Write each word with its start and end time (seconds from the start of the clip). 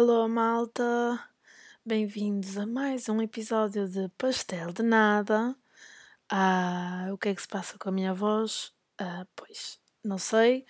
Alô, 0.00 0.26
malta! 0.26 0.82
Bem-vindos 1.84 2.56
a 2.56 2.66
mais 2.66 3.06
um 3.10 3.20
episódio 3.20 3.86
de 3.86 4.08
Pastel 4.16 4.72
de 4.72 4.82
Nada. 4.82 5.54
Ah, 6.26 7.08
o 7.12 7.18
que 7.18 7.28
é 7.28 7.34
que 7.34 7.42
se 7.42 7.46
passa 7.46 7.76
com 7.76 7.90
a 7.90 7.92
minha 7.92 8.14
voz? 8.14 8.72
Ah, 8.98 9.26
pois, 9.36 9.78
não 10.02 10.16
sei, 10.16 10.64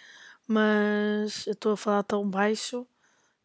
mas 0.49 1.47
eu 1.47 1.53
estou 1.53 1.75
a 1.75 1.77
falar 1.77 2.03
tão 2.03 2.29
baixo 2.29 2.85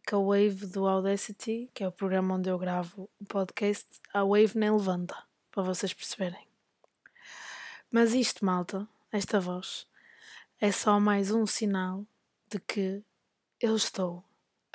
que 0.01 0.15
a 0.15 0.17
Wave 0.17 0.65
do 0.65 0.87
Audacity, 0.87 1.69
que 1.71 1.83
é 1.83 1.87
o 1.87 1.91
programa 1.91 2.33
onde 2.33 2.49
eu 2.49 2.57
gravo 2.57 3.07
o 3.19 3.25
podcast, 3.25 3.87
a 4.11 4.23
Wave 4.23 4.57
nem 4.57 4.71
levanta, 4.71 5.15
para 5.51 5.61
vocês 5.61 5.93
perceberem. 5.93 6.47
Mas 7.91 8.15
isto, 8.15 8.43
malta, 8.43 8.87
esta 9.11 9.39
voz, 9.39 9.85
é 10.59 10.71
só 10.71 10.99
mais 10.99 11.29
um 11.29 11.45
sinal 11.45 12.03
de 12.49 12.59
que 12.59 13.03
eu 13.61 13.75
estou 13.75 14.23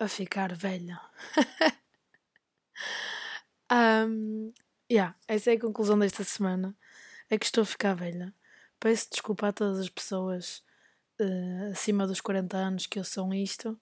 a 0.00 0.08
ficar 0.08 0.54
velha. 0.54 0.98
um, 3.70 4.50
yeah, 4.90 5.14
essa 5.28 5.50
é 5.50 5.54
a 5.54 5.60
conclusão 5.60 5.98
desta 5.98 6.24
semana. 6.24 6.74
É 7.28 7.38
que 7.38 7.44
estou 7.44 7.62
a 7.62 7.66
ficar 7.66 7.94
velha. 7.94 8.34
Peço 8.80 9.10
desculpa 9.10 9.48
a 9.48 9.52
todas 9.52 9.78
as 9.78 9.90
pessoas 9.90 10.64
uh, 11.20 11.70
acima 11.70 12.06
dos 12.06 12.20
40 12.22 12.56
anos 12.56 12.86
que 12.86 12.98
eu 12.98 13.04
sou 13.04 13.32
isto, 13.34 13.78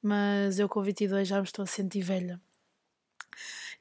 mas 0.00 0.60
eu 0.60 0.68
com 0.68 0.80
22 0.80 1.26
já 1.26 1.38
me 1.38 1.44
estou 1.44 1.64
a 1.64 1.66
sentir 1.66 2.02
velha. 2.02 2.40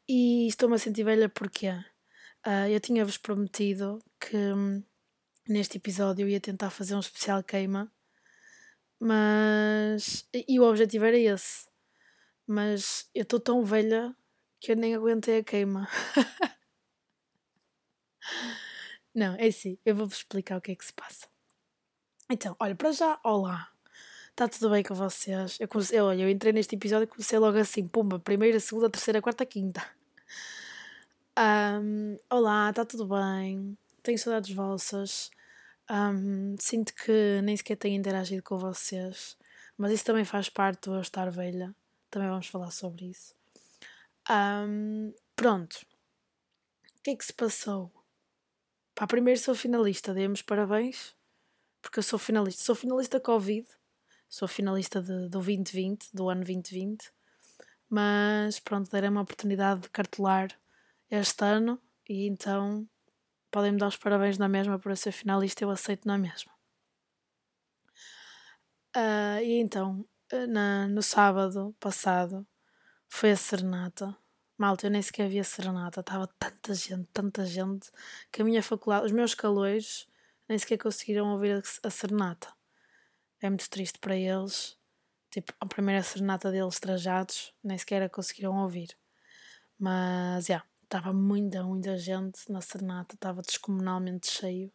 E 0.10 0.48
estou-me 0.48 0.76
a 0.76 0.80
sentir 0.80 1.04
velha 1.04 1.30
porque 1.30 1.70
uh, 1.70 2.68
eu 2.68 2.80
tinha-vos 2.80 3.18
prometido 3.18 4.04
que 4.20 4.36
um, 4.36 4.84
neste 5.48 5.78
episódio 5.78 6.24
eu 6.24 6.30
ia 6.30 6.42
tentar 6.42 6.72
fazer 6.72 6.96
um 6.96 7.00
especial 7.00 7.44
queima, 7.44 7.92
mas. 9.00 10.28
E 10.34 10.60
o 10.60 10.64
objetivo 10.64 11.06
era 11.06 11.18
esse. 11.18 11.75
Mas 12.48 13.10
eu 13.14 13.24
estou 13.24 13.40
tão 13.40 13.64
velha 13.64 14.16
que 14.60 14.72
eu 14.72 14.76
nem 14.76 14.96
aguentei 14.96 15.40
a 15.40 15.44
queima. 15.44 15.88
Não, 19.14 19.36
é 19.36 19.48
assim, 19.48 19.78
eu 19.86 19.96
vou-vos 19.96 20.18
explicar 20.18 20.58
o 20.58 20.62
que 20.62 20.72
é 20.72 20.76
que 20.76 20.86
se 20.86 20.94
passa. 20.94 21.28
Então, 22.30 22.56
olha, 22.60 22.76
para 22.76 22.92
já, 22.92 23.20
olá. 23.24 23.72
Está 24.32 24.50
tudo 24.50 24.70
bem 24.70 24.84
com 24.84 24.94
vocês? 24.94 25.58
Eu, 25.62 25.68
comecei, 25.68 26.00
olha, 26.02 26.24
eu 26.24 26.30
entrei 26.30 26.52
neste 26.52 26.76
episódio 26.76 27.06
e 27.06 27.08
comecei 27.08 27.40
logo 27.40 27.58
assim, 27.58 27.88
pumba, 27.88 28.20
primeira, 28.20 28.60
segunda, 28.60 28.90
terceira, 28.90 29.22
quarta, 29.22 29.46
quinta. 29.46 29.82
Um, 31.38 32.18
olá, 32.30 32.70
está 32.70 32.84
tudo 32.84 33.08
bem? 33.08 33.78
Tenho 34.04 34.20
saudades 34.20 34.54
vossas. 34.54 35.30
Um, 35.90 36.56
sinto 36.60 36.94
que 36.94 37.42
nem 37.44 37.56
sequer 37.56 37.78
tenho 37.78 37.96
interagido 37.96 38.44
com 38.44 38.58
vocês, 38.58 39.38
mas 39.78 39.92
isso 39.92 40.04
também 40.04 40.26
faz 40.26 40.50
parte 40.50 40.90
do 40.90 40.96
eu 40.96 41.02
estar 41.02 41.30
velha. 41.30 41.74
Também 42.16 42.30
vamos 42.30 42.48
falar 42.48 42.72
sobre 42.72 43.08
isso. 43.08 43.36
Um, 44.32 45.14
pronto. 45.36 45.86
O 46.98 47.04
que 47.04 47.10
é 47.10 47.16
que 47.18 47.26
se 47.26 47.34
passou? 47.34 47.92
Pá, 48.96 49.06
primeiro 49.06 49.38
sou 49.38 49.54
finalista, 49.54 50.14
demos 50.14 50.42
parabéns, 50.42 51.14
porque 51.82 52.00
eu 52.00 52.04
sou 52.04 52.18
finalista. 52.18 52.64
Sou 52.64 52.74
finalista 52.74 53.20
Covid, 53.20 53.68
sou 54.30 54.48
finalista 54.48 55.02
de, 55.02 55.28
do 55.28 55.42
2020, 55.42 56.08
do 56.14 56.30
ano 56.30 56.46
2020, 56.46 57.12
mas 57.90 58.62
pronto, 58.62 58.90
deram 58.90 59.10
uma 59.10 59.22
oportunidade 59.24 59.82
de 59.82 59.90
cartelar 59.90 60.58
este 61.12 61.44
ano 61.44 61.82
e 62.08 62.28
então 62.28 62.88
podem 63.52 63.74
me 63.74 63.78
dar 63.78 63.90
os 63.90 63.98
parabéns 63.98 64.38
na 64.38 64.48
mesma 64.48 64.80
por 64.80 64.90
eu 64.90 64.96
ser 64.96 65.12
finalista, 65.12 65.66
eu 65.66 65.70
aceito 65.70 66.08
na 66.08 66.18
mesma. 66.18 66.54
Uh, 68.96 69.44
e 69.44 69.60
então, 69.60 70.08
na, 70.50 70.88
no 70.88 71.02
sábado 71.02 71.76
passado, 71.80 72.46
foi 73.08 73.32
a 73.32 73.38
serenata 73.38 74.18
Malta, 74.58 74.88
eu 74.88 74.92
nem 74.92 75.02
sequer 75.02 75.28
vi 75.28 75.38
a 75.38 75.44
serenata, 75.44 76.00
estava 76.00 76.28
tanta 76.40 76.74
gente, 76.74 77.10
tanta 77.12 77.46
gente, 77.46 77.92
que 78.32 78.42
a 78.42 78.46
minha 78.46 78.64
faculdade, 78.64 79.06
os 79.06 79.12
meus 79.12 79.36
calores, 79.36 80.08
nem 80.48 80.58
sequer 80.58 80.78
conseguiram 80.78 81.34
ouvir 81.34 81.58
a, 81.58 81.88
a 81.88 81.90
serenata. 81.90 82.54
É 83.42 83.50
muito 83.50 83.70
triste 83.70 84.00
para 84.00 84.16
eles. 84.16 84.78
Tipo, 85.30 85.54
a 85.60 85.66
primeira 85.66 86.02
serenata 86.02 86.50
deles 86.52 86.80
trajados, 86.80 87.54
nem 87.62 87.78
sequer 87.78 88.10
conseguiram 88.10 88.56
ouvir. 88.64 88.98
Mas, 89.78 90.46
já, 90.46 90.54
yeah, 90.54 90.70
estava 90.84 91.12
muita, 91.12 91.62
muita 91.64 91.98
gente 91.98 92.50
na 92.50 92.62
serenata, 92.62 93.16
estava 93.16 93.42
descomunalmente 93.42 94.32
cheio. 94.32 94.72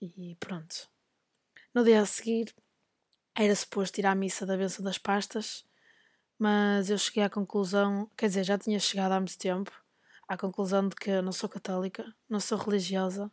E 0.00 0.36
pronto. 0.40 0.90
No 1.72 1.84
dia 1.84 2.00
a 2.00 2.06
seguir, 2.06 2.52
era 3.34 3.54
suposto 3.54 3.98
ir 4.00 4.06
à 4.06 4.14
missa 4.14 4.46
da 4.46 4.56
benção 4.56 4.84
das 4.84 4.98
pastas 4.98 5.64
mas 6.42 6.90
eu 6.90 6.98
cheguei 6.98 7.22
à 7.22 7.30
conclusão, 7.30 8.10
quer 8.16 8.26
dizer, 8.26 8.42
já 8.42 8.58
tinha 8.58 8.80
chegado 8.80 9.12
há 9.12 9.20
muito 9.20 9.38
tempo, 9.38 9.70
à 10.26 10.36
conclusão 10.36 10.88
de 10.88 10.96
que 10.96 11.08
eu 11.08 11.22
não 11.22 11.30
sou 11.30 11.48
católica, 11.48 12.12
não 12.28 12.40
sou 12.40 12.58
religiosa. 12.58 13.30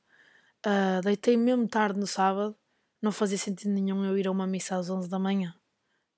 Uh, 0.64 1.02
deitei 1.04 1.36
mesmo 1.36 1.68
tarde 1.68 2.00
no 2.00 2.06
sábado, 2.06 2.56
não 3.02 3.12
fazia 3.12 3.40
sentido 3.40 3.72
nenhum 3.72 4.06
eu 4.06 4.16
ir 4.16 4.28
a 4.28 4.32
uma 4.32 4.46
missa 4.46 4.76
às 4.76 4.92
11 4.92 5.10
da 5.10 5.18
manhã. 5.18 5.56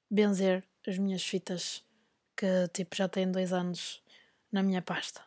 Benzer 0.09 0.67
as 0.85 0.97
minhas 0.97 1.23
fitas, 1.23 1.81
que 2.35 2.67
tipo 2.73 2.93
já 2.93 3.07
têm 3.07 3.31
dois 3.31 3.53
anos 3.53 4.03
na 4.51 4.61
minha 4.61 4.81
pasta. 4.81 5.23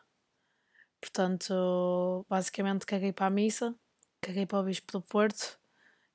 Portanto, 1.01 2.23
basicamente 2.29 2.85
caguei 2.85 3.11
para 3.11 3.25
a 3.25 3.31
missa, 3.31 3.73
caguei 4.21 4.45
para 4.45 4.59
o 4.59 4.63
Bispo 4.63 4.91
do 4.91 5.01
Porto 5.01 5.57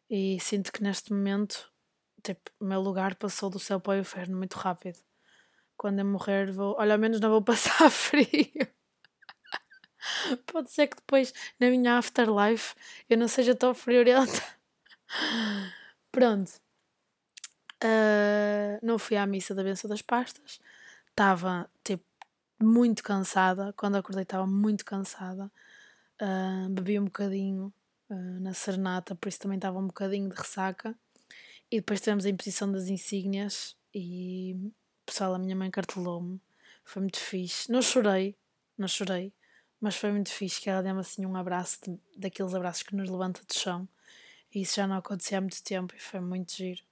e 0.08 0.38
sinto 0.38 0.70
que 0.70 0.80
neste 0.80 1.12
momento, 1.12 1.69
tipo, 2.22 2.50
o 2.60 2.64
meu 2.64 2.80
lugar 2.80 3.14
passou 3.16 3.50
do 3.50 3.58
céu 3.58 3.80
para 3.80 3.92
o 3.98 4.00
inferno 4.00 4.36
muito 4.36 4.54
rápido 4.56 4.98
quando 5.80 6.00
eu 6.00 6.04
morrer 6.04 6.52
vou. 6.52 6.76
Olha, 6.78 6.94
ao 6.94 6.98
menos 6.98 7.20
não 7.20 7.30
vou 7.30 7.40
passar 7.42 7.90
frio. 7.90 8.68
Pode 10.46 10.70
ser 10.70 10.88
que 10.88 10.96
depois, 10.96 11.32
na 11.58 11.70
minha 11.70 11.96
afterlife, 11.96 12.74
eu 13.08 13.16
não 13.16 13.26
seja 13.28 13.54
tão 13.54 13.74
friorenta. 13.74 14.42
Pronto. 16.12 16.52
Uh, 17.82 18.78
não 18.82 18.98
fui 18.98 19.16
à 19.16 19.26
missa 19.26 19.54
da 19.54 19.62
benção 19.62 19.88
das 19.88 20.02
pastas. 20.02 20.60
Estava, 21.08 21.70
tipo, 21.82 22.04
muito 22.60 23.02
cansada. 23.02 23.72
Quando 23.74 23.96
acordei, 23.96 24.22
estava 24.22 24.46
muito 24.46 24.84
cansada. 24.84 25.50
Uh, 26.20 26.68
bebi 26.68 26.98
um 27.00 27.04
bocadinho 27.04 27.72
uh, 28.10 28.40
na 28.40 28.52
serenata, 28.52 29.14
por 29.14 29.28
isso 29.28 29.40
também 29.40 29.56
estava 29.56 29.78
um 29.78 29.86
bocadinho 29.86 30.28
de 30.28 30.36
ressaca. 30.36 30.94
E 31.70 31.76
depois 31.76 32.00
tivemos 32.00 32.26
a 32.26 32.28
imposição 32.28 32.70
das 32.70 32.88
insígnias 32.88 33.76
e 33.94 34.56
pessoal, 35.06 35.34
a 35.34 35.38
minha 35.38 35.54
mãe 35.54 35.70
cartelou-me. 35.70 36.40
Foi 36.84 37.00
muito 37.00 37.18
fixe. 37.18 37.70
Não 37.70 37.80
chorei, 37.80 38.36
não 38.76 38.88
chorei, 38.88 39.32
mas 39.80 39.96
foi 39.96 40.10
muito 40.10 40.30
fixe 40.30 40.60
que 40.60 40.68
ela 40.68 40.82
deu-me 40.82 41.00
assim 41.00 41.24
um 41.24 41.36
abraço, 41.36 41.78
de, 41.82 41.98
daqueles 42.16 42.54
abraços 42.54 42.82
que 42.82 42.94
nos 42.94 43.08
levanta 43.08 43.40
do 43.44 43.54
chão. 43.54 43.88
E 44.52 44.62
isso 44.62 44.76
já 44.76 44.86
não 44.86 44.96
acontecia 44.96 45.38
há 45.38 45.40
muito 45.40 45.62
tempo 45.62 45.94
e 45.94 46.00
foi 46.00 46.20
muito 46.20 46.52
giro. 46.52 46.82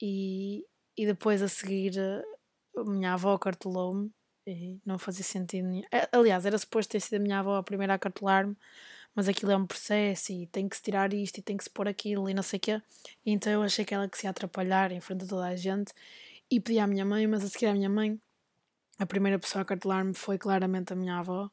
E, 0.00 0.64
e 0.96 1.06
depois 1.06 1.42
a 1.42 1.48
seguir, 1.48 1.98
a 2.76 2.84
minha 2.84 3.14
avó 3.14 3.36
cartelou-me 3.38 4.12
e 4.46 4.80
não 4.84 4.98
fazia 4.98 5.24
sentido 5.24 5.66
nenhum. 5.68 5.84
Aliás, 6.12 6.46
era 6.46 6.56
suposto 6.58 6.92
ter 6.92 7.00
sido 7.00 7.14
a 7.16 7.18
minha 7.18 7.40
avó 7.40 7.56
a 7.56 7.62
primeira 7.62 7.94
a 7.94 7.98
cartelar-me, 7.98 8.56
mas 9.14 9.28
aquilo 9.28 9.52
é 9.52 9.56
um 9.56 9.66
processo 9.66 10.32
e 10.32 10.46
tem 10.46 10.68
que 10.68 10.76
se 10.76 10.82
tirar 10.82 11.12
isto 11.12 11.38
e 11.38 11.42
tem 11.42 11.56
que 11.56 11.64
se 11.64 11.70
pôr 11.70 11.88
aquilo 11.88 12.28
e 12.28 12.34
não 12.34 12.42
sei 12.42 12.58
o 12.58 12.60
quê. 12.60 12.82
E 13.24 13.32
então 13.32 13.52
eu 13.52 13.62
achei 13.62 13.84
que 13.84 13.94
ela 13.94 14.08
que 14.08 14.16
se 14.18 14.26
ia 14.26 14.30
atrapalhar 14.30 14.92
em 14.92 15.00
frente 15.00 15.24
a 15.24 15.28
toda 15.28 15.46
a 15.46 15.56
gente 15.56 15.92
e 16.50 16.60
pedi 16.60 16.78
à 16.78 16.86
minha 16.86 17.04
mãe, 17.04 17.26
mas 17.26 17.44
a 17.44 17.48
seguir 17.48 17.66
à 17.66 17.72
minha 17.72 17.88
mãe, 17.88 18.20
a 18.98 19.06
primeira 19.06 19.38
pessoa 19.38 19.62
a 19.62 19.64
cartelar-me 19.64 20.14
foi 20.14 20.36
claramente 20.38 20.92
a 20.92 20.96
minha 20.96 21.18
avó. 21.18 21.50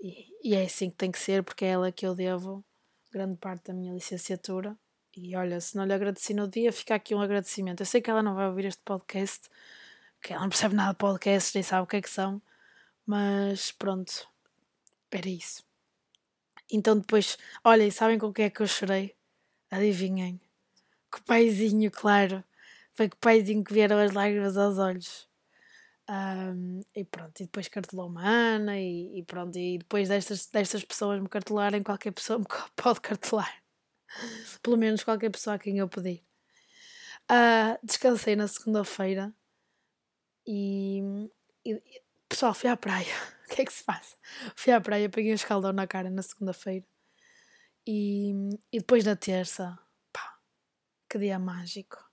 E, 0.00 0.26
e, 0.42 0.54
é 0.54 0.64
assim 0.64 0.90
que 0.90 0.96
tem 0.96 1.10
que 1.12 1.18
ser, 1.18 1.42
porque 1.44 1.64
é 1.64 1.68
ela 1.68 1.92
que 1.92 2.06
eu 2.06 2.14
devo 2.14 2.64
grande 3.12 3.36
parte 3.36 3.66
da 3.66 3.74
minha 3.74 3.92
licenciatura. 3.92 4.76
E 5.16 5.36
olha, 5.36 5.60
se 5.60 5.76
não 5.76 5.84
lhe 5.84 5.92
agradeci 5.92 6.34
no 6.34 6.48
dia, 6.48 6.72
fica 6.72 6.94
aqui 6.94 7.14
um 7.14 7.20
agradecimento. 7.20 7.80
Eu 7.80 7.86
sei 7.86 8.00
que 8.00 8.10
ela 8.10 8.22
não 8.22 8.34
vai 8.34 8.48
ouvir 8.48 8.64
este 8.64 8.82
podcast, 8.82 9.48
que 10.22 10.32
ela 10.32 10.42
não 10.42 10.48
percebe 10.48 10.74
nada 10.74 10.92
de 10.92 10.98
podcasts, 10.98 11.54
nem 11.54 11.62
sabe 11.62 11.84
o 11.84 11.86
que 11.86 11.96
é 11.96 12.02
que 12.02 12.10
são, 12.10 12.40
mas 13.06 13.70
pronto, 13.72 14.26
era 15.10 15.28
isso. 15.28 15.62
Então 16.72 16.98
depois, 16.98 17.38
olha, 17.62 17.84
e 17.86 17.92
sabem 17.92 18.18
com 18.18 18.26
o 18.26 18.32
que 18.32 18.42
é 18.42 18.50
que 18.50 18.62
eu 18.62 18.66
chorei? 18.66 19.14
Adivinhem? 19.70 20.40
Com 21.10 21.18
o 21.18 21.24
paizinho, 21.24 21.90
claro 21.90 22.42
foi 22.94 23.08
que 23.08 23.16
o 23.16 23.18
paizinho 23.18 23.64
que 23.64 23.72
vieram 23.72 23.98
as 23.98 24.12
lágrimas 24.12 24.56
aos 24.56 24.78
olhos. 24.78 25.28
Um, 26.08 26.80
e 26.94 27.04
pronto, 27.04 27.40
e 27.40 27.44
depois 27.44 27.68
cartelou 27.68 28.08
uma 28.08 28.26
Ana, 28.26 28.78
e, 28.78 29.18
e, 29.18 29.22
pronto, 29.22 29.56
e 29.58 29.78
depois 29.78 30.08
destas, 30.08 30.46
destas 30.46 30.84
pessoas 30.84 31.20
me 31.20 31.28
cartelarem, 31.28 31.82
qualquer 31.82 32.12
pessoa 32.12 32.38
me 32.38 32.44
pode 32.76 33.00
cartelar. 33.00 33.62
Pelo 34.62 34.76
menos 34.76 35.04
qualquer 35.04 35.30
pessoa 35.30 35.56
a 35.56 35.58
quem 35.58 35.78
eu 35.78 35.88
pedir. 35.88 36.22
Uh, 37.30 37.78
descansei 37.82 38.36
na 38.36 38.46
segunda-feira 38.48 39.32
e, 40.46 41.00
e, 41.64 41.80
pessoal, 42.28 42.52
fui 42.52 42.68
à 42.68 42.76
praia. 42.76 43.14
Que 43.54 43.62
é 43.62 43.64
que 43.64 43.72
se 43.72 43.82
faz? 43.82 44.16
Fui 44.56 44.72
à 44.72 44.80
praia, 44.80 45.08
peguei 45.08 45.32
um 45.32 45.34
escaldão 45.34 45.72
na 45.72 45.86
cara 45.86 46.10
na 46.10 46.22
segunda-feira 46.22 46.86
e, 47.86 48.32
e 48.72 48.78
depois 48.78 49.04
na 49.04 49.16
terça, 49.16 49.78
pá, 50.12 50.38
que 51.08 51.18
dia 51.18 51.38
mágico 51.38 52.12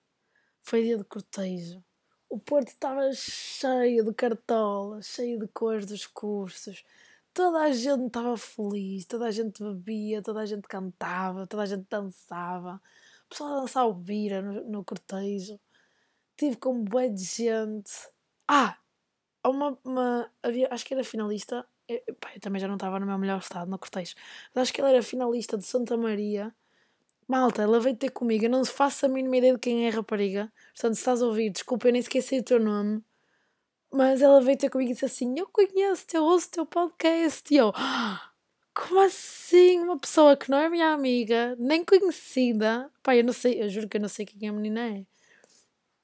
foi 0.70 0.84
dia 0.84 0.98
de 0.98 1.04
cortejo. 1.04 1.84
o 2.30 2.40
Porto 2.40 2.68
estava 2.68 3.12
cheio 3.14 4.06
de 4.06 4.14
cartolas, 4.14 5.08
cheio 5.08 5.40
de 5.40 5.48
cores 5.48 5.86
dos 5.88 6.06
cursos. 6.06 6.84
Toda 7.34 7.62
a 7.64 7.72
gente 7.72 8.06
estava 8.06 8.38
feliz, 8.38 9.06
toda 9.06 9.26
a 9.26 9.32
gente 9.32 9.64
bebia, 9.64 10.22
toda 10.22 10.42
a 10.42 10.46
gente 10.46 10.68
cantava, 10.68 11.48
toda 11.48 11.64
a 11.64 11.66
gente 11.66 11.88
dançava. 11.90 12.82
O 13.26 13.30
pessoal 13.30 13.62
dançava 13.62 13.88
o 13.88 13.94
bira 13.96 14.42
no, 14.42 14.64
no 14.70 14.86
cortejo. 14.86 15.60
Tive 16.38 16.58
com 16.58 16.84
bué 16.84 17.10
de 17.10 17.24
gente. 17.24 17.92
Ah! 18.48 18.78
Uma, 19.52 19.78
uma, 19.84 20.32
havia, 20.44 20.68
acho 20.72 20.86
que 20.86 20.94
era 20.94 21.04
finalista. 21.04 21.66
Eu, 21.88 22.02
pá, 22.20 22.32
eu 22.36 22.40
também 22.40 22.60
já 22.60 22.68
não 22.68 22.76
estava 22.76 23.00
no 23.00 23.06
meu 23.06 23.18
melhor 23.18 23.40
estado 23.40 23.70
no 23.70 23.80
cortejo. 23.80 24.16
Mas 24.54 24.64
acho 24.64 24.74
que 24.74 24.82
ela 24.82 24.92
era 24.92 25.04
finalista 25.04 25.58
de 25.58 25.66
Santa 25.66 25.98
Maria 25.98 26.54
Malta, 27.30 27.62
ela 27.62 27.80
veio 27.80 27.96
ter 27.96 28.10
comigo. 28.10 28.46
Eu 28.46 28.50
não 28.50 28.66
faço 28.66 29.06
a 29.06 29.10
mínima 29.10 29.38
ideia 29.38 29.54
de 29.54 29.60
quem 29.60 29.86
é 29.86 29.90
a 29.90 29.96
rapariga. 29.96 30.52
Portanto, 30.74 30.96
se 30.96 31.02
estás 31.02 31.22
a 31.22 31.28
ouvir, 31.28 31.52
desculpa, 31.52 31.88
eu 31.88 31.92
nem 31.92 32.00
esqueci 32.00 32.40
o 32.40 32.44
teu 32.44 32.60
nome. 32.60 33.04
Mas 33.92 34.22
ela 34.24 34.42
veio 34.42 34.58
ter 34.58 34.70
comigo 34.70 34.90
e 34.92 34.94
disse 34.94 35.06
assim: 35.06 35.36
Eu 35.38 35.48
conheço-te, 35.48 36.18
eu 36.18 36.24
ouço 36.24 36.48
o 36.48 36.52
teu 36.52 36.66
podcast. 36.66 37.54
E 37.54 37.58
eu, 37.58 37.72
ah, 37.76 38.32
como 38.74 39.00
assim? 39.02 39.80
Uma 39.80 40.00
pessoa 40.00 40.36
que 40.36 40.50
não 40.50 40.58
é 40.58 40.70
minha 40.70 40.92
amiga, 40.92 41.56
nem 41.60 41.86
conhecida. 41.86 42.92
Pai, 43.04 43.20
eu 43.20 43.24
não 43.24 43.34
sei, 43.34 43.62
eu 43.62 43.70
juro 43.70 43.88
que 43.88 43.98
eu 43.98 44.02
não 44.02 44.10
sei 44.10 44.26
quem 44.26 44.50
a 44.50 44.54
menina 44.54 44.80
é. 44.90 45.06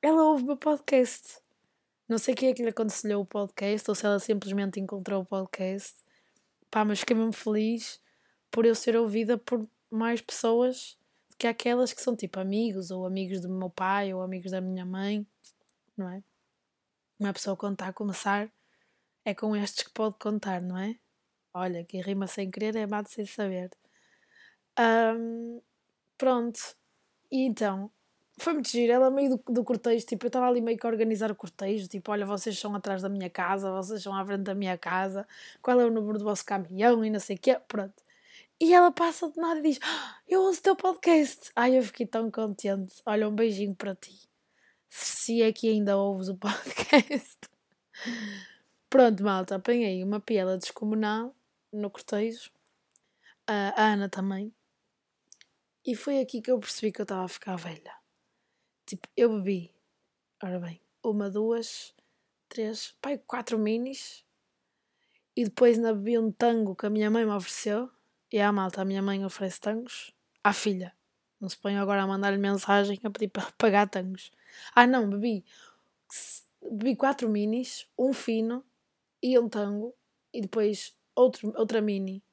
Ela 0.03 0.23
ouve 0.25 0.43
o 0.43 0.47
meu 0.47 0.57
podcast. 0.57 1.39
Não 2.07 2.17
sei 2.17 2.35
quem 2.35 2.49
é 2.49 2.53
que 2.53 2.61
lhe 2.61 2.69
aconselhou 2.69 3.23
o 3.23 3.25
podcast 3.25 3.89
ou 3.89 3.95
se 3.95 4.05
ela 4.05 4.19
simplesmente 4.19 4.79
encontrou 4.79 5.23
o 5.23 5.25
podcast. 5.25 5.95
Pá, 6.69 6.85
mas 6.85 6.99
fiquei 6.99 7.15
mesmo 7.15 7.33
feliz 7.33 7.99
por 8.51 8.65
eu 8.65 8.75
ser 8.75 8.95
ouvida 8.95 9.37
por 9.37 9.67
mais 9.89 10.21
pessoas 10.21 10.97
que 11.37 11.47
há 11.47 11.49
aquelas 11.49 11.93
que 11.93 12.01
são 12.01 12.15
tipo 12.15 12.39
amigos, 12.39 12.91
ou 12.91 13.05
amigos 13.05 13.41
do 13.41 13.49
meu 13.49 13.69
pai, 13.69 14.13
ou 14.13 14.21
amigos 14.21 14.51
da 14.51 14.61
minha 14.61 14.85
mãe, 14.85 15.25
não 15.97 16.09
é? 16.09 16.23
Uma 17.19 17.33
pessoa 17.33 17.57
quando 17.57 17.73
está 17.73 17.87
a 17.87 17.93
começar 17.93 18.51
é 19.23 19.33
com 19.33 19.55
estes 19.55 19.83
que 19.83 19.91
pode 19.91 20.17
contar, 20.19 20.61
não 20.61 20.77
é? 20.77 20.97
Olha, 21.53 21.83
quem 21.83 22.01
rima 22.01 22.27
sem 22.27 22.51
querer 22.51 22.75
é 22.75 22.83
amado 22.83 23.07
sem 23.07 23.25
saber. 23.25 23.71
Um, 24.77 25.61
pronto. 26.17 26.59
E 27.31 27.45
então, 27.45 27.89
foi 28.37 28.53
muito 28.53 28.69
giro. 28.69 28.91
Ela 28.91 29.09
meio 29.09 29.37
do, 29.37 29.53
do 29.53 29.63
cortejo, 29.63 30.05
tipo, 30.05 30.25
eu 30.25 30.27
estava 30.27 30.47
ali 30.47 30.61
meio 30.61 30.77
que 30.77 30.85
a 30.85 30.89
organizar 30.89 31.31
o 31.31 31.35
cortejo, 31.35 31.87
tipo, 31.87 32.11
olha, 32.11 32.25
vocês 32.25 32.57
são 32.57 32.75
atrás 32.75 33.01
da 33.01 33.09
minha 33.09 33.29
casa, 33.29 33.71
vocês 33.71 34.01
são 34.03 34.15
à 34.15 34.25
frente 34.25 34.43
da 34.43 34.55
minha 34.55 34.77
casa, 34.77 35.27
qual 35.61 35.79
é 35.79 35.85
o 35.85 35.91
número 35.91 36.17
do 36.19 36.25
vosso 36.25 36.45
caminhão 36.45 37.03
e 37.03 37.09
não 37.09 37.19
sei 37.19 37.35
o 37.35 37.39
quê. 37.39 37.59
Pronto. 37.67 38.03
E 38.59 38.73
ela 38.73 38.91
passa 38.91 39.29
de 39.29 39.37
nada 39.37 39.59
e 39.59 39.63
diz: 39.63 39.79
ah, 39.81 40.17
Eu 40.27 40.41
ouço 40.41 40.59
o 40.59 40.63
teu 40.63 40.75
podcast. 40.75 41.51
Ai, 41.55 41.77
eu 41.77 41.83
fiquei 41.83 42.05
tão 42.05 42.31
contente. 42.31 43.01
Olha, 43.05 43.27
um 43.27 43.35
beijinho 43.35 43.75
para 43.75 43.95
ti. 43.95 44.17
Se 44.89 45.41
é 45.41 45.51
que 45.51 45.69
ainda 45.69 45.97
ouves 45.97 46.29
o 46.29 46.37
podcast. 46.37 47.37
Pronto, 48.89 49.23
malta, 49.23 49.55
apanhei 49.55 50.03
uma 50.03 50.21
piela 50.21 50.57
descomunal 50.57 51.35
no 51.71 51.89
cortejo. 51.89 52.49
A 53.47 53.93
Ana 53.93 54.09
também. 54.09 54.53
E 55.85 55.95
foi 55.95 56.19
aqui 56.19 56.41
que 56.41 56.49
eu 56.49 56.59
percebi 56.59 56.91
que 56.91 57.01
eu 57.01 57.03
estava 57.03 57.25
a 57.25 57.27
ficar 57.27 57.55
velha. 57.57 58.04
Tipo, 58.85 59.07
eu 59.17 59.29
bebi, 59.29 59.73
ora 60.43 60.59
bem, 60.59 60.79
uma, 61.03 61.29
duas, 61.29 61.93
três, 62.47 62.95
pai, 63.01 63.17
quatro 63.17 63.57
minis. 63.57 64.23
E 65.35 65.43
depois 65.43 65.77
ainda 65.77 65.93
bebi 65.93 66.17
um 66.17 66.31
tango 66.31 66.75
que 66.75 66.85
a 66.85 66.89
minha 66.89 67.09
mãe 67.09 67.25
me 67.25 67.31
ofereceu. 67.31 67.89
E 68.31 68.39
a 68.39 68.51
malta, 68.51 68.81
a 68.81 68.85
minha 68.85 69.01
mãe 69.01 69.23
oferece 69.25 69.59
tangos 69.59 70.13
à 70.43 70.53
filha. 70.53 70.95
Não 71.39 71.49
se 71.49 71.57
põe 71.57 71.77
agora 71.77 72.03
a 72.03 72.07
mandar-lhe 72.07 72.37
mensagem 72.37 72.99
a 73.03 73.09
pedir 73.09 73.29
para 73.29 73.51
pagar 73.57 73.89
tangos. 73.89 74.31
Ah, 74.73 74.87
não, 74.87 75.09
bebi. 75.09 75.43
Bebi 76.61 76.95
quatro 76.95 77.29
minis, 77.29 77.87
um 77.97 78.13
fino 78.13 78.63
e 79.21 79.37
um 79.37 79.49
tango, 79.49 79.95
e 80.33 80.41
depois 80.41 80.95
outro, 81.15 81.53
outra 81.57 81.81
mini. 81.81 82.23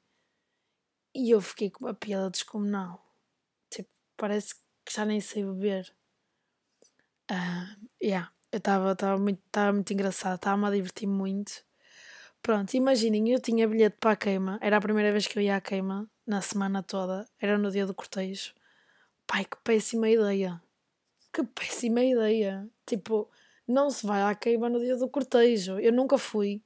E 1.15 1.31
eu 1.31 1.41
fiquei 1.41 1.69
com 1.69 1.85
uma 1.85 1.93
piada 1.93 2.29
descomunal. 2.29 3.03
Tipo, 3.69 3.89
parece 4.17 4.55
que 4.55 4.93
já 4.93 5.05
nem 5.05 5.21
sei 5.21 5.43
beber. 5.43 5.93
Uh, 7.31 7.87
yeah, 8.01 8.31
eu 8.51 8.57
estava 8.57 9.17
muito, 9.17 9.41
muito 9.73 9.93
engraçada, 9.93 10.35
estava-me 10.35 10.67
a 10.67 10.71
divertir 10.71 11.07
muito. 11.07 11.63
Pronto, 12.41 12.73
imaginem, 12.73 13.31
eu 13.31 13.39
tinha 13.39 13.67
bilhete 13.67 13.97
para 13.99 14.11
a 14.11 14.15
queima, 14.15 14.59
era 14.61 14.77
a 14.77 14.81
primeira 14.81 15.11
vez 15.11 15.25
que 15.27 15.39
eu 15.39 15.43
ia 15.43 15.55
à 15.55 15.61
queima, 15.61 16.09
na 16.27 16.41
semana 16.41 16.83
toda, 16.83 17.27
era 17.39 17.57
no 17.57 17.71
dia 17.71 17.85
do 17.85 17.93
cortejo. 17.93 18.53
Pai, 19.25 19.45
que 19.45 19.57
péssima 19.63 20.09
ideia! 20.09 20.61
Que 21.33 21.43
péssima 21.43 22.03
ideia! 22.03 22.67
Tipo, 22.85 23.29
não 23.67 23.89
se 23.89 24.05
vai 24.05 24.21
à 24.21 24.35
queima 24.35 24.69
no 24.69 24.79
dia 24.79 24.97
do 24.97 25.07
cortejo. 25.07 25.79
Eu 25.79 25.93
nunca 25.93 26.17
fui. 26.17 26.61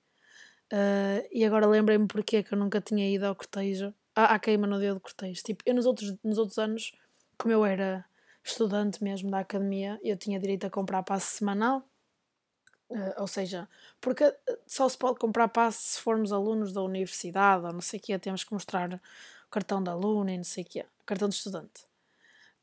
Uh, 0.73 1.23
e 1.31 1.45
agora 1.45 1.67
lembrei-me 1.67 2.07
porque 2.07 2.43
que 2.43 2.53
eu 2.53 2.57
nunca 2.57 2.81
tinha 2.81 3.09
ido 3.09 3.25
ao 3.25 3.35
cortejo, 3.35 3.93
à, 4.15 4.35
à 4.35 4.39
queima 4.39 4.67
no 4.67 4.79
dia 4.79 4.93
do 4.93 4.99
cortejo. 4.99 5.41
Tipo, 5.43 5.63
eu 5.65 5.73
nos 5.73 5.85
outros, 5.85 6.15
nos 6.23 6.37
outros 6.37 6.57
anos, 6.57 6.91
como 7.37 7.53
eu 7.53 7.63
era 7.65 8.03
estudante 8.49 9.03
mesmo 9.03 9.29
da 9.31 9.39
academia, 9.39 9.99
eu 10.03 10.17
tinha 10.17 10.39
direito 10.39 10.65
a 10.65 10.69
comprar 10.69 11.03
passe 11.03 11.37
semanal 11.37 11.83
Uh, 12.89 13.13
ou 13.17 13.27
seja, 13.27 13.67
porque 13.99 14.23
eh, 14.23 14.59
só 14.65 14.87
se 14.87 14.97
pode 14.97 15.19
comprar 15.19 15.49
passe 15.49 15.95
se 15.95 15.99
formos 15.99 16.31
alunos 16.31 16.71
da 16.71 16.81
universidade 16.81 17.65
ou 17.65 17.73
não 17.73 17.81
sei 17.81 17.99
o 17.99 18.01
que, 18.01 18.17
temos 18.17 18.45
que 18.45 18.53
mostrar 18.53 18.93
o 18.93 19.49
cartão 19.51 19.83
de 19.83 19.89
aluno 19.89 20.29
e 20.29 20.37
não 20.37 20.43
sei 20.45 20.63
o 20.63 20.67
que, 20.67 20.85
cartão 21.05 21.27
de 21.27 21.35
estudante. 21.35 21.83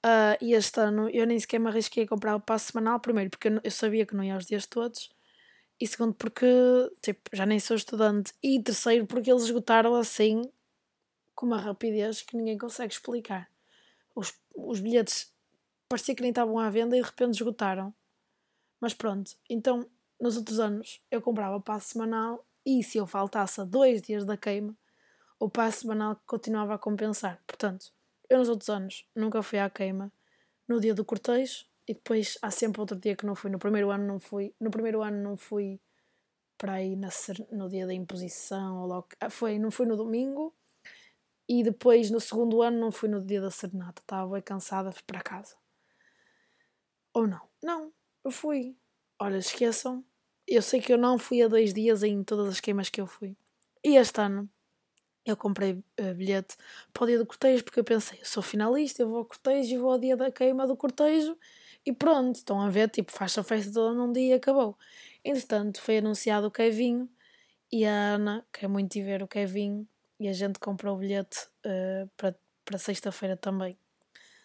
Uh, 0.04 0.36
e 0.40 0.54
este 0.54 0.80
ano 0.80 1.10
eu 1.10 1.26
nem 1.26 1.38
sequer 1.38 1.58
me 1.60 1.68
arrisquei 1.68 2.04
a 2.04 2.08
comprar 2.08 2.36
o 2.36 2.40
passe 2.40 2.72
semanal, 2.72 3.00
primeiro 3.00 3.30
porque 3.30 3.48
eu, 3.48 3.60
eu 3.62 3.70
sabia 3.70 4.06
que 4.06 4.16
não 4.16 4.24
ia 4.24 4.34
aos 4.34 4.46
dias 4.46 4.66
todos, 4.66 5.10
e 5.78 5.86
segundo 5.86 6.14
porque 6.14 6.46
tipo, 7.02 7.20
já 7.34 7.44
nem 7.44 7.60
sou 7.60 7.76
estudante, 7.76 8.32
e 8.42 8.62
terceiro 8.62 9.06
porque 9.06 9.30
eles 9.30 9.44
esgotaram 9.44 9.94
assim 9.94 10.50
com 11.34 11.44
uma 11.46 11.60
rapidez 11.60 12.22
que 12.22 12.36
ninguém 12.36 12.56
consegue 12.56 12.94
explicar. 12.94 13.50
Os, 14.14 14.32
os 14.56 14.80
bilhetes 14.80 15.33
parecia 15.88 16.14
que 16.14 16.22
nem 16.22 16.30
estavam 16.30 16.58
à 16.58 16.68
venda 16.70 16.96
e 16.96 17.00
de 17.00 17.06
repente 17.06 17.34
esgotaram. 17.34 17.94
Mas 18.80 18.94
pronto, 18.94 19.32
então 19.48 19.88
nos 20.20 20.36
outros 20.36 20.58
anos 20.58 21.00
eu 21.10 21.20
comprava 21.20 21.60
passe 21.60 21.92
semanal 21.92 22.46
e 22.64 22.82
se 22.82 22.98
eu 22.98 23.06
faltasse 23.06 23.60
a 23.60 23.64
dois 23.64 24.02
dias 24.02 24.24
da 24.24 24.36
queima, 24.36 24.76
o 25.38 25.48
passe 25.48 25.80
semanal 25.80 26.20
continuava 26.26 26.74
a 26.74 26.78
compensar. 26.78 27.42
Portanto, 27.46 27.92
eu 28.28 28.38
nos 28.38 28.48
outros 28.48 28.68
anos 28.68 29.06
nunca 29.14 29.42
fui 29.42 29.58
à 29.58 29.68
queima 29.68 30.12
no 30.66 30.80
dia 30.80 30.94
do 30.94 31.04
cortejo 31.04 31.66
e 31.86 31.94
depois 31.94 32.38
há 32.40 32.50
sempre 32.50 32.80
outro 32.80 32.98
dia 32.98 33.14
que 33.14 33.26
não 33.26 33.34
fui. 33.34 33.50
No 33.50 33.58
primeiro 33.58 33.90
ano 33.90 34.06
não 34.06 34.18
fui, 34.18 34.54
no 34.58 34.70
primeiro 34.70 35.02
ano 35.02 35.22
não 35.22 35.36
fui 35.36 35.80
para 36.56 36.78
na, 36.96 37.08
no 37.52 37.68
dia 37.68 37.86
da 37.86 37.92
imposição, 37.92 38.80
ou 38.80 38.86
logo, 38.86 39.08
ah, 39.20 39.28
foi, 39.28 39.58
não 39.58 39.70
fui 39.70 39.86
no 39.86 39.96
domingo 39.96 40.54
e 41.48 41.62
depois 41.62 42.10
no 42.10 42.20
segundo 42.20 42.62
ano 42.62 42.78
não 42.78 42.90
fui 42.90 43.08
no 43.08 43.20
dia 43.20 43.40
da 43.40 43.50
serenata. 43.50 44.00
Estava 44.00 44.40
cansada, 44.40 44.92
fui 44.92 45.02
para 45.06 45.20
casa. 45.20 45.56
Ou 47.14 47.26
não? 47.28 47.40
Não, 47.62 47.92
eu 48.24 48.30
fui. 48.30 48.76
Olha, 49.18 49.38
esqueçam. 49.38 50.04
Eu 50.46 50.60
sei 50.60 50.80
que 50.80 50.92
eu 50.92 50.98
não 50.98 51.16
fui 51.16 51.42
a 51.42 51.48
dois 51.48 51.72
dias 51.72 52.02
em 52.02 52.22
todas 52.24 52.48
as 52.48 52.60
queimas 52.60 52.90
que 52.90 53.00
eu 53.00 53.06
fui. 53.06 53.36
E 53.84 53.96
este 53.96 54.20
ano 54.20 54.50
eu 55.24 55.36
comprei 55.36 55.72
uh, 55.72 56.14
bilhete 56.14 56.56
para 56.92 57.04
o 57.04 57.06
dia 57.06 57.18
do 57.18 57.24
cortejo 57.24 57.64
porque 57.64 57.80
eu 57.80 57.84
pensei, 57.84 58.18
eu 58.20 58.26
sou 58.26 58.42
finalista, 58.42 59.02
eu 59.02 59.08
vou 59.08 59.18
ao 59.18 59.24
cortejo 59.24 59.74
e 59.74 59.78
vou 59.78 59.92
ao 59.92 59.98
dia 59.98 60.16
da 60.16 60.30
queima 60.30 60.66
do 60.66 60.76
cortejo 60.76 61.38
e 61.86 61.92
pronto, 61.92 62.36
estão 62.36 62.60
a 62.60 62.68
ver, 62.68 62.90
tipo, 62.90 63.12
faz 63.12 63.36
a 63.38 63.44
festa 63.44 63.72
toda 63.72 63.94
num 63.94 64.12
dia 64.12 64.30
e 64.30 64.32
acabou. 64.34 64.76
Entretanto, 65.24 65.80
foi 65.80 65.98
anunciado 65.98 66.46
o 66.48 66.50
Kevinho 66.50 67.08
e 67.72 67.84
a 67.86 68.14
Ana 68.14 68.46
quer 68.52 68.68
muito 68.68 68.96
ir 68.96 69.04
ver 69.04 69.22
o 69.22 69.28
Kevinho 69.28 69.86
e 70.18 70.28
a 70.28 70.32
gente 70.32 70.58
comprou 70.58 70.96
o 70.96 70.98
bilhete 70.98 71.46
uh, 71.66 72.08
para, 72.16 72.36
para 72.64 72.78
sexta-feira 72.78 73.36
também. 73.36 73.78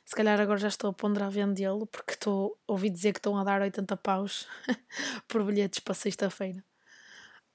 Se 0.10 0.16
calhar 0.16 0.42
agora 0.42 0.58
já 0.58 0.70
estou 0.70 0.89
a 0.89 0.94
ponderar 0.94 1.30
vendê-lo 1.30 1.86
porque 1.86 2.13
estou 2.13 2.60
ouvi 2.66 2.89
dizer 2.89 3.13
que 3.13 3.20
estão 3.20 3.38
a 3.38 3.44
dar 3.44 3.62
80 3.62 3.96
paus 3.98 4.48
por 5.30 5.44
bilhetes 5.46 5.82
para 5.82 5.94
sexta-feira. 5.94 6.66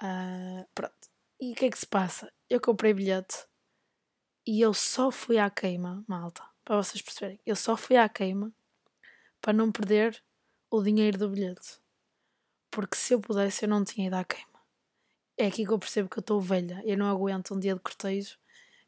Uh, 0.01 0.65
pronto. 0.73 0.95
E 1.41 1.51
o 1.51 1.57
que 1.57 1.65
é 1.65 1.71
que 1.71 1.77
se 1.77 1.85
passa? 1.85 2.33
Eu 2.49 2.61
comprei 2.61 2.95
bilhete 2.95 3.45
e 4.47 4.61
eu 4.61 4.73
só 4.73 5.11
fui 5.11 5.37
à 5.37 5.51
queima, 5.51 6.05
malta, 6.07 6.45
para 6.65 6.77
vocês 6.77 7.03
perceberem. 7.03 7.41
Eu 7.45 7.57
só 7.57 7.77
fui 7.77 7.97
à 7.97 8.09
queima 8.09 8.53
para 9.41 9.53
não 9.53 9.73
perder 9.73 10.23
o 10.71 10.81
dinheiro 10.81 11.19
do 11.19 11.31
bilhete. 11.31 11.81
Porque 12.71 12.97
se 12.97 13.15
eu 13.15 13.21
pudesse, 13.21 13.65
eu 13.65 13.69
não 13.69 13.83
tinha 13.83 14.07
ido 14.07 14.15
à 14.15 14.23
queima. 14.23 14.61
É 15.37 15.49
aqui 15.49 15.67
que 15.67 15.73
eu 15.73 15.79
percebo 15.81 16.09
que 16.09 16.19
eu 16.19 16.23
estou 16.23 16.41
velha. 16.41 16.81
Eu 16.85 16.97
não 16.97 17.11
aguento 17.11 17.53
um 17.53 17.59
dia 17.59 17.75
de 17.75 17.81
cortejo 17.81 18.39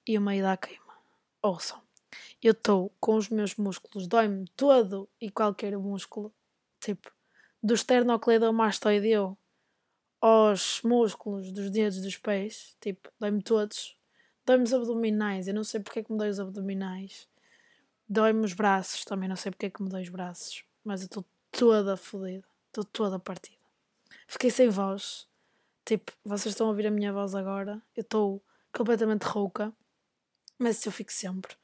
e 0.06 0.16
uma 0.16 0.36
ida 0.36 0.52
à 0.52 0.56
queima. 0.56 0.94
Ouçam 1.42 1.85
eu 2.42 2.52
estou 2.52 2.92
com 3.00 3.16
os 3.16 3.28
meus 3.28 3.56
músculos, 3.56 4.06
dói-me 4.06 4.46
todo 4.56 5.08
e 5.20 5.30
qualquer 5.30 5.76
músculo, 5.78 6.32
tipo, 6.80 7.10
do 7.62 7.74
esternocleidomastoideo 7.74 9.36
aos 10.20 10.80
músculos 10.82 11.52
dos 11.52 11.70
dedos 11.70 12.00
dos 12.00 12.16
pés, 12.16 12.76
tipo, 12.80 13.10
dói-me 13.18 13.42
todos. 13.42 13.96
Dói-me 14.44 14.64
os 14.64 14.72
abdominais, 14.72 15.48
eu 15.48 15.54
não 15.54 15.64
sei 15.64 15.80
porque 15.80 15.98
é 15.98 16.02
que 16.04 16.12
me 16.12 16.18
dói 16.18 16.28
os 16.28 16.38
abdominais. 16.38 17.28
Dói-me 18.08 18.44
os 18.44 18.52
braços, 18.52 19.04
também 19.04 19.28
não 19.28 19.34
sei 19.34 19.50
porque 19.50 19.66
é 19.66 19.70
que 19.70 19.82
me 19.82 19.88
dói 19.88 20.02
os 20.02 20.08
braços, 20.08 20.64
mas 20.84 21.00
eu 21.00 21.06
estou 21.06 21.24
toda 21.50 21.96
fodida, 21.96 22.46
estou 22.68 22.84
toda 22.84 23.18
partida. 23.18 23.56
fiquei 24.28 24.50
sem 24.50 24.68
voz. 24.68 25.26
Tipo, 25.84 26.12
vocês 26.24 26.52
estão 26.52 26.66
a 26.66 26.70
ouvir 26.70 26.86
a 26.86 26.90
minha 26.90 27.12
voz 27.12 27.34
agora. 27.34 27.82
Eu 27.96 28.02
estou 28.02 28.42
completamente 28.72 29.22
rouca, 29.22 29.72
mas 30.58 30.84
eu 30.84 30.92
fico 30.92 31.12
sempre. 31.12 31.56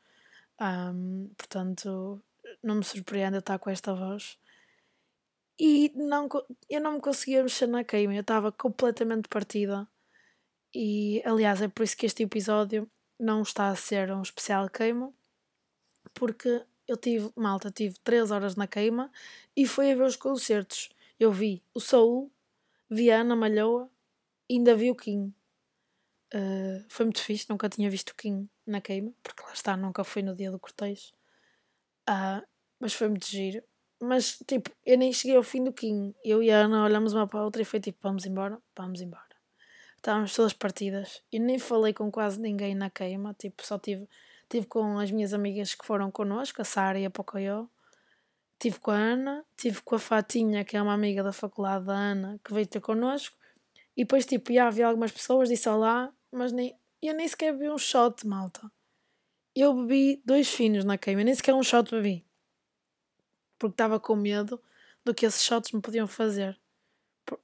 Um, 0.61 1.31
portanto, 1.37 2.23
não 2.63 2.77
me 2.77 2.85
surpreende 2.85 3.37
eu 3.37 3.41
estar 3.41 3.59
com 3.59 3.71
esta 3.71 3.95
voz. 3.95 4.39
E 5.59 5.93
não, 5.95 6.29
eu 6.69 6.81
não 6.81 6.93
me 6.95 7.01
conseguia 7.01 7.43
mexer 7.43 7.67
na 7.67 7.85
queima, 7.85 8.15
eu 8.15 8.21
estava 8.21 8.51
completamente 8.51 9.29
partida. 9.29 9.87
E 10.75 11.23
aliás, 11.25 11.61
é 11.61 11.69
por 11.69 11.83
isso 11.83 11.97
que 11.97 12.07
este 12.07 12.23
episódio 12.23 12.91
não 13.19 13.43
está 13.43 13.69
a 13.69 13.77
ser 13.77 14.11
um 14.13 14.23
especial 14.23 14.69
queima, 14.71 15.13
porque 16.15 16.65
eu 16.89 16.97
tive, 16.97 17.31
malta, 17.37 17.71
tive 17.71 17.99
3 18.03 18.31
horas 18.31 18.57
na 18.57 18.67
queima 18.67 19.11
e 19.57 19.67
fui 19.67 19.93
a 19.93 19.95
ver 19.95 20.05
os 20.05 20.17
concertos. 20.17 20.91
Eu 21.19 21.31
vi 21.31 21.63
o 21.75 21.81
Soul, 21.81 22.33
vi 22.91 23.11
a 23.11 23.21
Ana 23.21 23.37
Malhoa 23.37 23.91
e 24.49 24.55
ainda 24.55 24.75
vi 24.75 24.91
o 24.91 24.97
Kim. 24.97 25.33
Uh, 26.35 26.85
foi 26.89 27.07
muito 27.07 27.23
fixe, 27.23 27.47
nunca 27.49 27.69
tinha 27.69 27.91
visto 27.91 28.11
o 28.11 28.15
Kim 28.15 28.49
na 28.67 28.81
queima, 28.81 29.13
porque 29.23 29.43
lá 29.43 29.53
está, 29.53 29.77
nunca 29.77 30.05
fui 30.05 30.23
no 30.23 30.35
dia 30.35 30.51
do 30.51 30.59
cortejo. 30.59 31.13
Uh, 32.09 32.47
mas 32.79 32.95
foi 32.95 33.09
muito 33.09 33.27
giro. 33.27 33.63
Mas 34.01 34.39
tipo, 34.47 34.71
eu 34.85 34.99
nem 34.99 35.13
cheguei 35.13 35.37
ao 35.37 35.43
fim 35.43 35.63
do 35.63 35.73
Kim. 35.73 36.15
Eu 36.25 36.43
e 36.43 36.51
a 36.51 36.59
Ana 36.59 36.85
olhamos 36.85 37.13
uma 37.13 37.27
para 37.27 37.41
a 37.41 37.45
outra 37.45 37.63
e 37.63 37.65
foi 37.65 37.81
tipo, 37.81 37.99
vamos 38.03 38.27
embora, 38.27 38.59
vamos 38.77 39.01
embora. 39.01 39.23
Estávamos 39.97 40.35
todas 40.35 40.53
partidas. 40.53 41.23
E 41.31 41.39
nem 41.39 41.59
falei 41.59 41.93
com 41.93 42.11
quase 42.11 42.41
ninguém 42.41 42.75
na 42.75 42.91
queima, 42.91 43.35
tipo, 43.35 43.65
só 43.65 43.79
tive 43.79 44.09
Estive 44.53 44.67
com 44.67 44.99
as 44.99 45.11
minhas 45.11 45.33
amigas 45.33 45.75
que 45.75 45.87
foram 45.87 46.11
connosco, 46.11 46.61
a 46.61 46.65
Sara 46.65 46.99
e 46.99 47.07
a 47.07 47.11
Pocoyo. 47.11 47.71
Estive 48.53 48.79
com 48.81 48.91
a 48.91 48.97
Ana, 48.97 49.47
estive 49.57 49.81
com 49.81 49.95
a 49.95 49.99
Fatinha, 49.99 50.63
que 50.63 50.77
é 50.77 50.83
uma 50.83 50.93
amiga 50.93 51.23
da 51.23 51.33
faculdade 51.33 51.87
da 51.87 51.95
Ana, 51.95 52.39
que 52.45 52.53
veio 52.53 52.67
ter 52.67 52.83
connosco. 52.83 53.35
E 53.97 54.05
depois, 54.05 54.27
tipo, 54.27 54.53
já 54.53 54.67
havia 54.67 54.87
algumas 54.87 55.11
pessoas, 55.11 55.49
disse 55.49 55.67
olá, 55.71 56.13
mas 56.31 56.53
nem, 56.53 56.77
eu 57.09 57.15
nem 57.15 57.27
sequer 57.27 57.53
bebi 57.53 57.71
um 57.71 57.79
shot, 57.79 58.27
malta. 58.27 58.71
Eu 59.55 59.75
bebi 59.75 60.23
dois 60.25 60.49
finos 60.49 60.85
na 60.85 60.97
queima, 60.97 61.25
nem 61.25 61.35
sequer 61.35 61.55
um 61.55 61.63
shot 61.63 61.91
bebi. 61.91 62.27
Porque 63.59 63.75
estava 63.75 64.01
com 64.01 64.17
medo 64.17 64.61
do 65.05 65.15
que 65.15 65.27
esses 65.27 65.43
shots 65.43 65.73
me 65.73 65.81
podiam 65.81 66.07
fazer. 66.07 66.59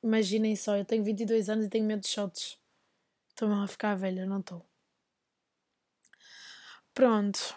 Imaginem 0.02 0.56
só, 0.56 0.76
eu 0.76 0.84
tenho 0.84 1.04
22 1.04 1.48
anos 1.48 1.66
e 1.66 1.68
tenho 1.68 1.84
medo 1.84 2.00
de 2.00 2.08
shots. 2.08 2.58
Estou 3.30 3.52
a 3.52 3.66
ficar 3.66 3.94
velha, 3.94 4.26
não 4.26 4.40
estou. 4.40 4.64
Pronto, 6.92 7.56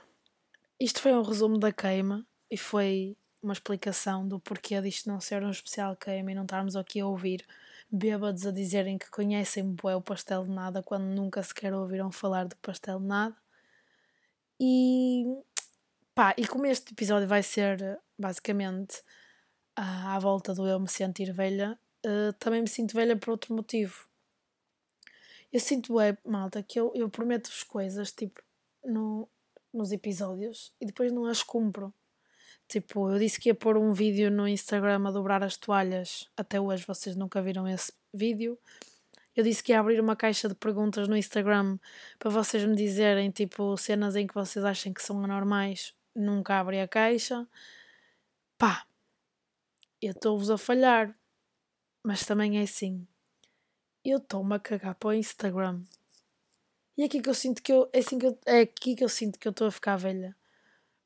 isto 0.79 1.01
foi 1.01 1.13
um 1.13 1.23
resumo 1.23 1.57
da 1.57 1.71
queima 1.71 2.25
e 2.49 2.57
foi 2.57 3.17
uma 3.41 3.53
explicação 3.53 4.27
do 4.27 4.39
porquê 4.39 4.79
disto 4.81 5.09
não 5.09 5.19
ser 5.19 5.43
um 5.43 5.49
especial 5.49 5.95
queima 5.95 6.31
e 6.31 6.35
não 6.35 6.43
estarmos 6.43 6.75
aqui 6.75 6.99
a 6.99 7.07
ouvir 7.07 7.45
bêbados 7.91 8.45
a 8.45 8.51
dizerem 8.51 8.97
que 8.97 9.09
conhecem 9.09 9.73
bué 9.73 9.95
o 9.95 10.01
pastel 10.01 10.45
de 10.45 10.51
nada 10.51 10.81
quando 10.81 11.03
nunca 11.03 11.43
sequer 11.43 11.73
ouviram 11.73 12.11
falar 12.11 12.47
do 12.47 12.55
pastel 12.57 12.99
de 12.99 13.05
nada. 13.05 13.35
E 14.59 15.25
pá, 16.15 16.33
e 16.37 16.47
como 16.47 16.65
este 16.65 16.93
episódio 16.93 17.27
vai 17.27 17.43
ser 17.43 17.99
basicamente 18.17 19.03
à 19.75 20.17
volta 20.19 20.53
do 20.53 20.67
eu 20.67 20.79
me 20.79 20.87
sentir 20.87 21.33
velha, 21.33 21.77
uh, 22.05 22.33
também 22.33 22.61
me 22.61 22.67
sinto 22.67 22.93
velha 22.93 23.17
por 23.17 23.31
outro 23.31 23.53
motivo. 23.55 24.07
Eu 25.51 25.59
sinto, 25.59 25.99
é, 25.99 26.17
malta, 26.25 26.63
que 26.63 26.79
eu, 26.79 26.91
eu 26.95 27.09
prometo-vos 27.09 27.63
coisas, 27.63 28.11
tipo, 28.13 28.41
no, 28.85 29.27
nos 29.73 29.91
episódios 29.91 30.73
e 30.79 30.85
depois 30.85 31.11
não 31.11 31.25
as 31.25 31.43
cumpro. 31.43 31.93
Tipo, 32.71 33.11
eu 33.11 33.19
disse 33.19 33.37
que 33.37 33.49
ia 33.49 33.53
pôr 33.53 33.75
um 33.75 33.91
vídeo 33.91 34.31
no 34.31 34.47
Instagram 34.47 35.05
a 35.05 35.11
dobrar 35.11 35.43
as 35.43 35.57
toalhas. 35.57 36.29
Até 36.37 36.57
hoje 36.57 36.85
vocês 36.87 37.17
nunca 37.17 37.41
viram 37.41 37.67
esse 37.67 37.91
vídeo. 38.13 38.57
Eu 39.35 39.43
disse 39.43 39.61
que 39.61 39.73
ia 39.73 39.79
abrir 39.81 39.99
uma 39.99 40.15
caixa 40.15 40.47
de 40.47 40.55
perguntas 40.55 41.05
no 41.09 41.17
Instagram 41.17 41.77
para 42.17 42.29
vocês 42.29 42.63
me 42.63 42.73
dizerem, 42.73 43.29
tipo, 43.29 43.75
cenas 43.75 44.15
em 44.15 44.25
que 44.25 44.33
vocês 44.33 44.63
acham 44.63 44.93
que 44.93 45.03
são 45.03 45.21
anormais. 45.21 45.93
Nunca 46.15 46.61
abri 46.61 46.79
a 46.79 46.87
caixa. 46.87 47.45
Pá, 48.57 48.87
eu 50.01 50.11
estou-vos 50.11 50.49
a 50.49 50.57
falhar. 50.57 51.13
Mas 52.01 52.25
também 52.25 52.57
é 52.57 52.61
assim. 52.61 53.05
Eu 54.01 54.19
estou-me 54.19 54.55
a 54.55 54.59
cagar 54.59 54.95
para 54.95 55.09
o 55.09 55.13
Instagram. 55.13 55.81
E 56.97 57.01
é 57.01 57.05
aqui 57.05 57.21
que 57.21 57.29
eu 57.29 57.33
sinto 57.33 57.61
que 57.61 57.73
eu. 57.73 57.89
É, 57.91 57.99
assim 57.99 58.17
que 58.17 58.27
eu, 58.27 58.39
é 58.45 58.59
aqui 58.61 58.95
que 58.95 59.03
eu 59.03 59.09
sinto 59.09 59.37
que 59.37 59.45
eu 59.45 59.51
estou 59.51 59.67
a 59.67 59.71
ficar 59.71 59.97
velha. 59.97 60.33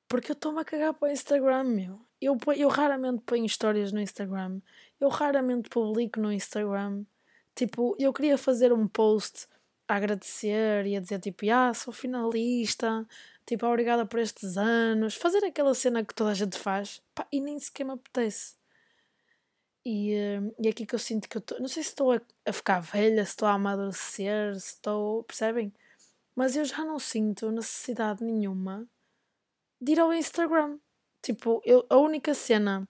Porque 0.07 0.31
eu 0.31 0.33
estou-me 0.33 0.61
a 0.61 0.65
cagar 0.65 0.93
para 0.93 1.09
o 1.09 1.11
Instagram, 1.11 1.63
meu. 1.63 2.05
Eu, 2.21 2.37
eu 2.55 2.67
raramente 2.69 3.21
ponho 3.25 3.45
histórias 3.45 3.91
no 3.91 3.99
Instagram. 3.99 4.61
Eu 4.99 5.09
raramente 5.09 5.69
publico 5.69 6.19
no 6.19 6.31
Instagram. 6.31 7.05
Tipo, 7.55 7.95
eu 7.99 8.13
queria 8.13 8.37
fazer 8.37 8.71
um 8.73 8.87
post 8.87 9.47
a 9.87 9.95
agradecer 9.95 10.85
e 10.85 10.95
a 10.95 10.99
dizer 10.99 11.19
tipo, 11.19 11.45
ah, 11.51 11.73
sou 11.73 11.93
finalista, 11.93 13.07
tipo, 13.45 13.65
obrigada 13.65 14.05
por 14.05 14.19
estes 14.19 14.57
anos. 14.57 15.15
Fazer 15.15 15.43
aquela 15.45 15.73
cena 15.73 16.03
que 16.03 16.13
toda 16.13 16.31
a 16.31 16.33
gente 16.33 16.57
faz. 16.57 17.01
Pá, 17.13 17.27
e 17.31 17.39
nem 17.41 17.59
sequer 17.59 17.85
me 17.85 17.93
apetece. 17.93 18.55
E, 19.85 20.13
eh, 20.13 20.41
e 20.59 20.67
aqui 20.67 20.85
que 20.85 20.95
eu 20.95 20.99
sinto 20.99 21.29
que 21.29 21.37
eu 21.37 21.39
estou. 21.39 21.59
Não 21.59 21.67
sei 21.67 21.83
se 21.83 21.89
estou 21.89 22.11
a, 22.11 22.21
a 22.45 22.53
ficar 22.53 22.79
velha, 22.79 23.23
se 23.23 23.31
estou 23.31 23.47
a 23.47 23.53
amadurecer, 23.53 24.59
se 24.59 24.73
estou. 24.75 25.23
Percebem? 25.23 25.73
Mas 26.35 26.55
eu 26.55 26.65
já 26.65 26.83
não 26.83 26.99
sinto 26.99 27.51
necessidade 27.51 28.23
nenhuma 28.23 28.87
de 29.85 29.91
ir 29.91 29.99
ao 29.99 30.11
Instagram. 30.11 30.79
Tipo, 31.21 31.61
eu, 31.63 31.85
a 31.89 31.97
única 31.97 32.33
cena 32.33 32.89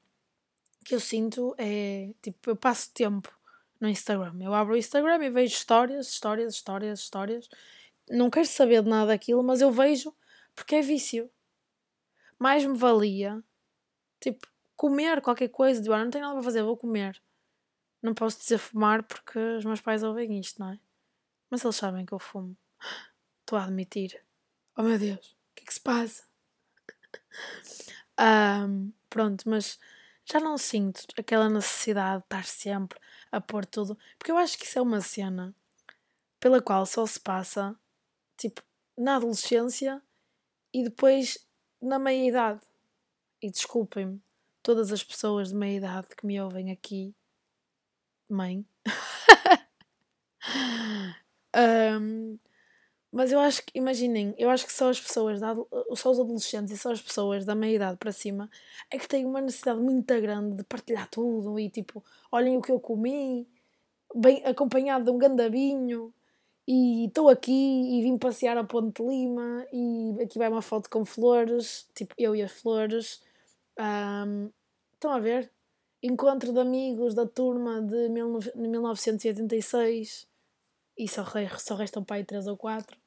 que 0.85 0.95
eu 0.95 0.99
sinto 0.99 1.53
é. 1.57 2.13
Tipo, 2.21 2.51
eu 2.51 2.55
passo 2.55 2.93
tempo 2.93 3.29
no 3.81 3.89
Instagram. 3.89 4.37
Eu 4.41 4.53
abro 4.53 4.73
o 4.73 4.77
Instagram 4.77 5.21
e 5.25 5.29
vejo 5.29 5.53
histórias, 5.53 6.07
histórias, 6.07 6.53
histórias, 6.53 6.99
histórias. 6.99 7.49
Não 8.09 8.29
quero 8.29 8.47
saber 8.47 8.81
de 8.81 8.89
nada 8.89 9.07
daquilo, 9.07 9.43
mas 9.43 9.59
eu 9.59 9.71
vejo 9.71 10.15
porque 10.55 10.75
é 10.75 10.81
vício. 10.81 11.29
Mais 12.39 12.65
me 12.65 12.77
valia, 12.77 13.43
tipo, 14.21 14.47
comer 14.77 15.21
qualquer 15.21 15.49
coisa. 15.49 15.81
De, 15.81 15.91
ah, 15.91 16.03
não 16.03 16.09
tenho 16.09 16.23
nada 16.23 16.35
para 16.35 16.43
fazer, 16.43 16.63
vou 16.63 16.77
comer. 16.77 17.21
Não 18.01 18.13
posso 18.13 18.39
dizer 18.39 18.57
fumar 18.57 19.03
porque 19.03 19.39
os 19.39 19.65
meus 19.65 19.81
pais 19.81 20.01
ouvem 20.01 20.39
isto, 20.39 20.59
não 20.59 20.71
é? 20.71 20.79
Mas 21.49 21.63
eles 21.63 21.75
sabem 21.75 22.05
que 22.05 22.13
eu 22.13 22.19
fumo. 22.19 22.55
Estou 23.41 23.59
a 23.59 23.65
admitir. 23.65 24.23
Oh 24.77 24.83
meu 24.83 24.97
Deus, 24.97 25.31
o 25.51 25.55
que 25.55 25.63
é 25.63 25.65
que 25.65 25.73
se 25.73 25.81
passa? 25.81 26.34
um, 28.67 28.91
pronto, 29.09 29.49
mas 29.49 29.79
já 30.25 30.39
não 30.39 30.57
sinto 30.57 31.05
aquela 31.17 31.49
necessidade 31.49 32.19
de 32.19 32.25
estar 32.25 32.45
sempre 32.45 32.99
a 33.31 33.39
pôr 33.39 33.65
tudo. 33.65 33.97
Porque 34.17 34.31
eu 34.31 34.37
acho 34.37 34.57
que 34.57 34.65
isso 34.65 34.79
é 34.79 34.81
uma 34.81 35.01
cena 35.01 35.55
pela 36.39 36.61
qual 36.61 36.85
só 36.85 37.05
se 37.05 37.19
passa, 37.19 37.75
tipo, 38.37 38.61
na 38.97 39.15
adolescência 39.15 40.01
e 40.73 40.83
depois 40.83 41.37
na 41.81 41.99
meia-idade. 41.99 42.61
E 43.41 43.49
desculpem-me, 43.49 44.21
todas 44.63 44.91
as 44.91 45.03
pessoas 45.03 45.49
de 45.49 45.55
meia 45.55 45.77
idade 45.77 46.07
que 46.15 46.25
me 46.25 46.39
ouvem 46.41 46.71
aqui, 46.71 47.13
mãe. 48.29 48.65
um, 52.01 52.39
mas 53.15 53.31
eu 53.31 53.39
acho 53.39 53.65
que, 53.65 53.79
imaginem, 53.79 54.35
eu 54.37 54.49
acho 54.49 54.65
que 54.65 54.73
só 54.73 54.89
as 54.89 54.99
pessoas, 54.99 55.39
da, 55.39 55.55
só 55.95 56.11
os 56.11 56.19
adolescentes 56.19 56.73
e 56.73 56.77
só 56.77 56.91
as 56.91 57.01
pessoas 57.01 57.45
da 57.45 57.55
meia 57.55 57.77
idade 57.77 57.97
para 57.97 58.11
cima 58.11 58.49
é 58.91 58.97
que 58.97 59.07
têm 59.07 59.25
uma 59.25 59.39
necessidade 59.39 59.79
muito 59.79 60.13
grande 60.19 60.57
de 60.57 60.65
partilhar 60.65 61.09
tudo 61.09 61.57
e 61.57 61.69
tipo, 61.69 62.03
olhem 62.29 62.57
o 62.57 62.61
que 62.61 62.73
eu 62.73 62.77
comi, 62.77 63.47
bem 64.13 64.43
acompanhado 64.43 65.05
de 65.05 65.11
um 65.11 65.17
gandabinho 65.17 66.13
e 66.67 67.05
estou 67.05 67.29
aqui 67.29 67.53
e 67.53 68.01
vim 68.03 68.17
passear 68.17 68.57
a 68.57 68.65
Ponte 68.65 69.01
Lima 69.01 69.65
e 69.71 70.17
aqui 70.21 70.37
vai 70.37 70.49
uma 70.49 70.61
foto 70.61 70.89
com 70.89 71.05
flores, 71.05 71.87
tipo 71.95 72.13
eu 72.17 72.35
e 72.35 72.43
as 72.43 72.51
flores 72.51 73.21
um, 73.79 74.51
estão 74.93 75.11
a 75.11 75.19
ver? 75.19 75.49
Encontro 76.03 76.51
de 76.51 76.59
amigos 76.59 77.13
da 77.13 77.25
turma 77.25 77.81
de 77.81 78.09
1986 78.09 80.27
e 80.97 81.07
só, 81.07 81.23
só 81.57 81.75
restam 81.75 82.03
para 82.03 82.17
aí 82.17 82.25
3 82.25 82.47
ou 82.47 82.57
4. 82.57 83.04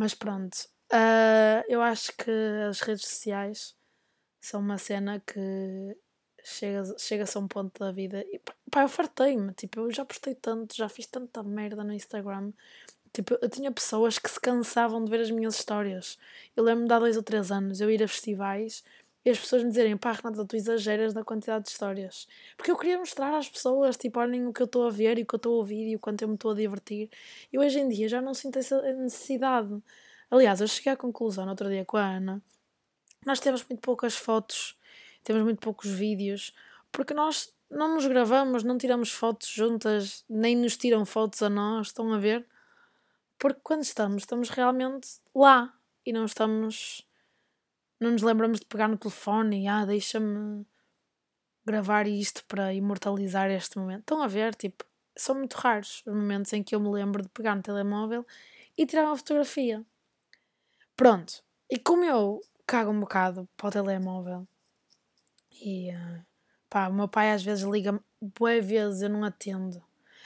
Mas 0.00 0.14
pronto, 0.14 0.56
uh, 0.94 1.62
eu 1.68 1.82
acho 1.82 2.16
que 2.16 2.30
as 2.66 2.80
redes 2.80 3.04
sociais 3.06 3.76
são 4.40 4.62
uma 4.62 4.78
cena 4.78 5.20
que 5.20 5.94
chega-se 6.42 6.98
chega 6.98 7.26
a 7.34 7.38
um 7.38 7.46
ponto 7.46 7.78
da 7.78 7.92
vida 7.92 8.24
e 8.32 8.40
pá, 8.70 8.80
eu 8.80 8.88
fartei-me, 8.88 9.52
tipo, 9.52 9.80
eu 9.80 9.92
já 9.92 10.02
postei 10.02 10.34
tanto, 10.34 10.74
já 10.74 10.88
fiz 10.88 11.06
tanta 11.06 11.42
merda 11.42 11.84
no 11.84 11.92
Instagram. 11.92 12.50
Tipo, 13.12 13.36
eu 13.42 13.50
tinha 13.50 13.70
pessoas 13.70 14.18
que 14.18 14.30
se 14.30 14.40
cansavam 14.40 15.04
de 15.04 15.10
ver 15.10 15.20
as 15.20 15.30
minhas 15.30 15.56
histórias. 15.56 16.18
Eu 16.56 16.64
lembro-me 16.64 16.88
de 16.88 16.94
há 16.94 16.98
dois 16.98 17.18
ou 17.18 17.22
três 17.22 17.52
anos 17.52 17.82
eu 17.82 17.90
ir 17.90 18.02
a 18.02 18.08
festivais 18.08 18.82
e 19.24 19.30
as 19.30 19.38
pessoas 19.38 19.62
me 19.62 19.68
dizerem, 19.68 19.96
pá, 19.96 20.12
Renata, 20.12 20.44
tu 20.44 20.56
exageras 20.56 21.12
da 21.12 21.22
quantidade 21.22 21.64
de 21.64 21.70
histórias. 21.70 22.26
Porque 22.56 22.70
eu 22.70 22.76
queria 22.76 22.98
mostrar 22.98 23.36
às 23.36 23.48
pessoas, 23.48 23.96
tipo, 23.96 24.18
olhem 24.18 24.46
o 24.46 24.52
que 24.52 24.62
eu 24.62 24.66
estou 24.66 24.86
a 24.86 24.90
ver 24.90 25.18
e 25.18 25.22
o 25.22 25.26
que 25.26 25.34
eu 25.34 25.38
estou 25.38 25.54
a 25.54 25.56
ouvir 25.58 25.88
e 25.88 25.96
o 25.96 25.98
quanto 25.98 26.22
eu 26.22 26.28
me 26.28 26.34
estou 26.34 26.52
a 26.52 26.54
divertir. 26.54 27.10
E 27.52 27.58
hoje 27.58 27.80
em 27.80 27.88
dia 27.88 28.08
já 28.08 28.22
não 28.22 28.32
sinto 28.32 28.58
essa 28.58 28.80
necessidade. 28.94 29.82
Aliás, 30.30 30.60
eu 30.60 30.68
cheguei 30.68 30.92
à 30.92 30.96
conclusão 30.96 31.44
no 31.44 31.50
outro 31.50 31.68
dia 31.68 31.84
com 31.84 31.96
a 31.96 32.04
Ana, 32.04 32.42
nós 33.26 33.40
temos 33.40 33.64
muito 33.68 33.80
poucas 33.80 34.16
fotos, 34.16 34.78
temos 35.22 35.42
muito 35.42 35.60
poucos 35.60 35.90
vídeos, 35.90 36.54
porque 36.90 37.12
nós 37.12 37.52
não 37.70 37.94
nos 37.94 38.06
gravamos, 38.06 38.62
não 38.64 38.78
tiramos 38.78 39.12
fotos 39.12 39.48
juntas, 39.48 40.24
nem 40.28 40.56
nos 40.56 40.76
tiram 40.76 41.04
fotos 41.04 41.42
a 41.42 41.50
nós, 41.50 41.88
estão 41.88 42.12
a 42.12 42.18
ver? 42.18 42.46
Porque 43.38 43.60
quando 43.62 43.82
estamos, 43.82 44.22
estamos 44.22 44.50
realmente 44.50 45.08
lá 45.34 45.72
e 46.04 46.12
não 46.12 46.24
estamos. 46.24 47.06
Não 48.00 48.12
nos 48.12 48.22
lembramos 48.22 48.60
de 48.60 48.66
pegar 48.66 48.88
no 48.88 48.96
telefone 48.96 49.64
e 49.64 49.68
ah, 49.68 49.84
deixa-me 49.84 50.66
gravar 51.64 52.08
isto 52.08 52.44
para 52.46 52.72
imortalizar 52.72 53.50
este 53.50 53.78
momento. 53.78 54.00
Estão 54.00 54.22
a 54.22 54.26
ver? 54.26 54.54
Tipo, 54.54 54.84
são 55.16 55.34
muito 55.34 55.54
raros 55.54 56.02
os 56.06 56.14
momentos 56.14 56.52
em 56.52 56.62
que 56.62 56.74
eu 56.74 56.80
me 56.80 56.88
lembro 56.88 57.22
de 57.22 57.28
pegar 57.28 57.54
no 57.54 57.62
telemóvel 57.62 58.26
e 58.76 58.86
tirar 58.86 59.04
uma 59.04 59.16
fotografia. 59.16 59.84
Pronto. 60.96 61.42
E 61.70 61.78
como 61.78 62.04
eu 62.04 62.40
cago 62.66 62.90
um 62.90 63.00
bocado 63.00 63.48
para 63.56 63.68
o 63.68 63.70
telemóvel 63.70 64.46
e 65.60 65.90
uh, 65.90 66.24
pá, 66.68 66.88
o 66.88 66.94
meu 66.94 67.08
pai 67.08 67.32
às 67.32 67.42
vezes 67.42 67.64
liga-me 67.64 68.00
boas 68.20 68.64
vezes 68.64 69.02
eu 69.02 69.10
não 69.10 69.24
atendo. 69.24 69.82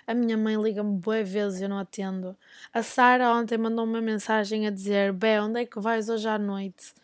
A 0.07 0.15
minha 0.15 0.37
mãe 0.37 0.57
liga-me 0.57 0.99
boas 0.99 1.29
vezes 1.29 1.61
eu 1.61 1.69
não 1.69 1.79
atendo. 1.79 2.37
A 2.73 2.83
Sara 2.83 3.33
ontem 3.33 3.57
mandou 3.59 3.85
uma 3.85 4.01
mensagem 4.01 4.67
a 4.67 4.71
dizer: 4.71 5.13
Bé, 5.13 5.41
onde 5.41 5.61
é 5.61 5.67
que 5.67 5.81
vais 5.81 6.09
hoje 6.09 6.29
à 6.29 6.39
noite? 6.39 6.95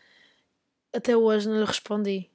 Até 0.92 1.16
hoje 1.16 1.48
não 1.48 1.58
lhe 1.58 1.64
respondi. 1.64 2.30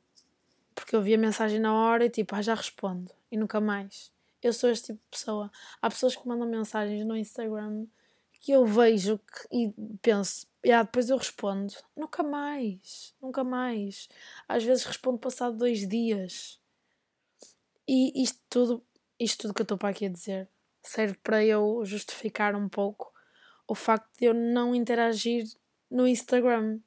Porque 0.73 0.95
eu 0.95 1.01
vi 1.01 1.13
a 1.13 1.17
mensagem 1.17 1.59
na 1.59 1.73
hora 1.73 2.05
e 2.05 2.09
tipo, 2.09 2.35
ah, 2.35 2.41
já 2.41 2.53
respondo. 2.53 3.09
E 3.31 3.37
nunca 3.37 3.59
mais. 3.59 4.11
Eu 4.41 4.53
sou 4.53 4.69
este 4.69 4.87
tipo 4.87 4.99
de 4.99 5.09
pessoa. 5.09 5.51
Há 5.81 5.89
pessoas 5.89 6.15
que 6.15 6.27
mandam 6.27 6.47
mensagens 6.47 7.05
no 7.05 7.15
Instagram 7.15 7.85
que 8.39 8.51
eu 8.51 8.65
vejo 8.65 9.17
que, 9.17 9.47
e 9.51 9.73
penso, 10.01 10.45
yeah, 10.63 10.83
depois 10.83 11.09
eu 11.09 11.17
respondo. 11.17 11.73
Nunca 11.95 12.21
mais. 12.21 13.15
Nunca 13.21 13.43
mais. 13.43 14.07
Às 14.47 14.63
vezes 14.63 14.85
respondo 14.85 15.17
passado 15.17 15.57
dois 15.57 15.87
dias. 15.87 16.59
E 17.87 18.21
isto 18.21 18.39
tudo, 18.49 18.83
isto 19.19 19.41
tudo 19.41 19.53
que 19.53 19.61
eu 19.61 19.65
estou 19.65 19.77
para 19.77 19.89
aqui 19.89 20.05
a 20.05 20.09
dizer 20.09 20.47
serve 20.83 21.17
para 21.23 21.43
eu 21.43 21.81
justificar 21.83 22.55
um 22.55 22.69
pouco 22.69 23.11
o 23.67 23.73
facto 23.73 24.07
de 24.19 24.25
eu 24.25 24.33
não 24.33 24.75
interagir 24.75 25.45
no 25.89 26.07
Instagram 26.07 26.79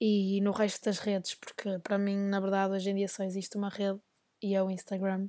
e 0.00 0.40
no 0.40 0.52
resto 0.52 0.84
das 0.84 0.98
redes, 0.98 1.34
porque 1.34 1.78
para 1.80 1.98
mim, 1.98 2.16
na 2.16 2.40
verdade, 2.40 2.74
hoje 2.74 2.90
em 2.90 2.94
dia 2.94 3.08
só 3.08 3.24
existe 3.24 3.56
uma 3.56 3.68
rede 3.68 3.98
e 4.42 4.54
é 4.54 4.62
o 4.62 4.70
Instagram. 4.70 5.28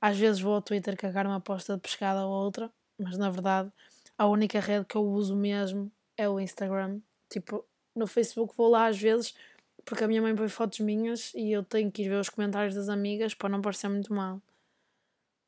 Às 0.00 0.18
vezes 0.18 0.40
vou 0.40 0.54
ao 0.54 0.62
Twitter 0.62 0.96
cagar 0.96 1.26
uma 1.26 1.36
aposta 1.36 1.74
de 1.74 1.80
pescada 1.80 2.24
ou 2.24 2.32
outra, 2.32 2.70
mas 2.98 3.18
na 3.18 3.30
verdade 3.30 3.70
a 4.16 4.26
única 4.26 4.60
rede 4.60 4.84
que 4.84 4.96
eu 4.96 5.04
uso 5.04 5.36
mesmo 5.36 5.90
é 6.16 6.28
o 6.28 6.40
Instagram. 6.40 7.00
Tipo, 7.28 7.64
no 7.94 8.06
Facebook 8.06 8.54
vou 8.56 8.68
lá 8.68 8.86
às 8.86 8.98
vezes 8.98 9.34
porque 9.84 10.04
a 10.04 10.08
minha 10.08 10.22
mãe 10.22 10.34
põe 10.34 10.48
fotos 10.48 10.80
minhas 10.80 11.32
e 11.34 11.50
eu 11.52 11.64
tenho 11.64 11.90
que 11.90 12.02
ir 12.02 12.08
ver 12.08 12.20
os 12.20 12.28
comentários 12.28 12.74
das 12.74 12.88
amigas 12.88 13.34
para 13.34 13.48
não 13.48 13.62
parecer 13.62 13.88
muito 13.88 14.12
mal. 14.12 14.40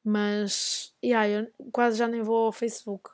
Mas, 0.04 0.94
yeah, 1.04 1.28
eu 1.28 1.52
quase 1.70 1.98
já 1.98 2.08
nem 2.08 2.22
vou 2.22 2.46
ao 2.46 2.52
Facebook. 2.52 3.10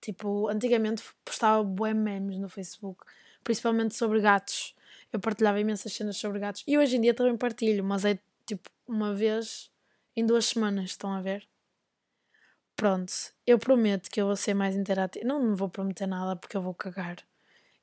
Tipo, 0.00 0.48
antigamente 0.48 1.02
postava 1.24 1.62
bué 1.64 1.94
memes 1.94 2.38
no 2.38 2.48
Facebook, 2.48 3.04
principalmente 3.44 3.94
sobre 3.94 4.20
gatos. 4.20 4.74
Eu 5.12 5.20
partilhava 5.20 5.60
imensas 5.60 5.92
cenas 5.92 6.16
sobre 6.16 6.38
gatos. 6.38 6.62
E 6.66 6.76
hoje 6.76 6.96
em 6.96 7.00
dia 7.00 7.14
também 7.14 7.36
partilho, 7.36 7.82
mas 7.84 8.04
é 8.04 8.18
tipo 8.46 8.68
uma 8.86 9.14
vez 9.14 9.70
em 10.16 10.26
duas 10.26 10.46
semanas, 10.46 10.90
estão 10.90 11.12
a 11.12 11.20
ver? 11.20 11.46
Pronto, 12.76 13.12
eu 13.46 13.58
prometo 13.58 14.10
que 14.10 14.20
eu 14.20 14.26
vou 14.26 14.36
ser 14.36 14.54
mais 14.54 14.76
interativa. 14.76 15.26
Não, 15.26 15.42
não 15.42 15.56
vou 15.56 15.68
prometer 15.68 16.06
nada 16.06 16.36
porque 16.36 16.56
eu 16.56 16.62
vou 16.62 16.74
cagar. 16.74 17.16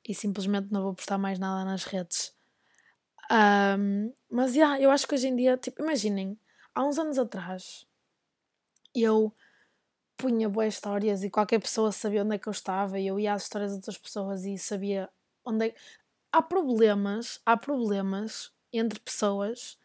E 0.06 0.14
simplesmente 0.14 0.72
não 0.72 0.82
vou 0.82 0.94
postar 0.94 1.18
mais 1.18 1.38
nada 1.38 1.64
nas 1.64 1.84
redes. 1.84 2.34
Um, 3.30 4.12
mas, 4.30 4.54
yeah, 4.54 4.80
eu 4.80 4.90
acho 4.90 5.06
que 5.06 5.14
hoje 5.14 5.28
em 5.28 5.36
dia, 5.36 5.56
tipo, 5.56 5.82
imaginem, 5.82 6.38
há 6.74 6.84
uns 6.84 6.98
anos 6.98 7.18
atrás, 7.18 7.86
eu 8.94 9.34
punha 10.16 10.48
boas 10.48 10.74
histórias 10.74 11.22
e 11.22 11.30
qualquer 11.30 11.60
pessoa 11.60 11.92
sabia 11.92 12.22
onde 12.22 12.36
é 12.36 12.38
que 12.38 12.48
eu 12.48 12.52
estava 12.52 12.98
e 12.98 13.06
eu 13.06 13.20
ia 13.20 13.34
às 13.34 13.42
histórias 13.42 13.72
de 13.72 13.76
outras 13.76 13.98
pessoas 13.98 14.44
e 14.44 14.56
sabia 14.56 15.10
onde 15.46 15.68
é... 15.68 15.74
Há 16.32 16.42
problemas, 16.42 17.40
há 17.46 17.56
problemas 17.56 18.52
entre 18.72 19.00
pessoas 19.00 19.78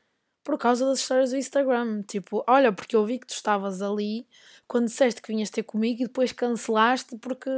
por 0.43 0.57
causa 0.57 0.85
das 0.85 0.99
histórias 0.99 1.29
do 1.29 1.37
Instagram. 1.37 2.01
Tipo, 2.03 2.43
olha, 2.47 2.73
porque 2.73 2.95
eu 2.95 3.05
vi 3.05 3.19
que 3.19 3.27
tu 3.27 3.33
estavas 3.33 3.81
ali 3.81 4.27
quando 4.67 4.85
disseste 4.85 5.21
que 5.21 5.31
vinhas 5.31 5.49
ter 5.49 5.63
comigo 5.63 6.01
e 6.01 6.05
depois 6.07 6.31
cancelaste 6.31 7.17
porque 7.17 7.49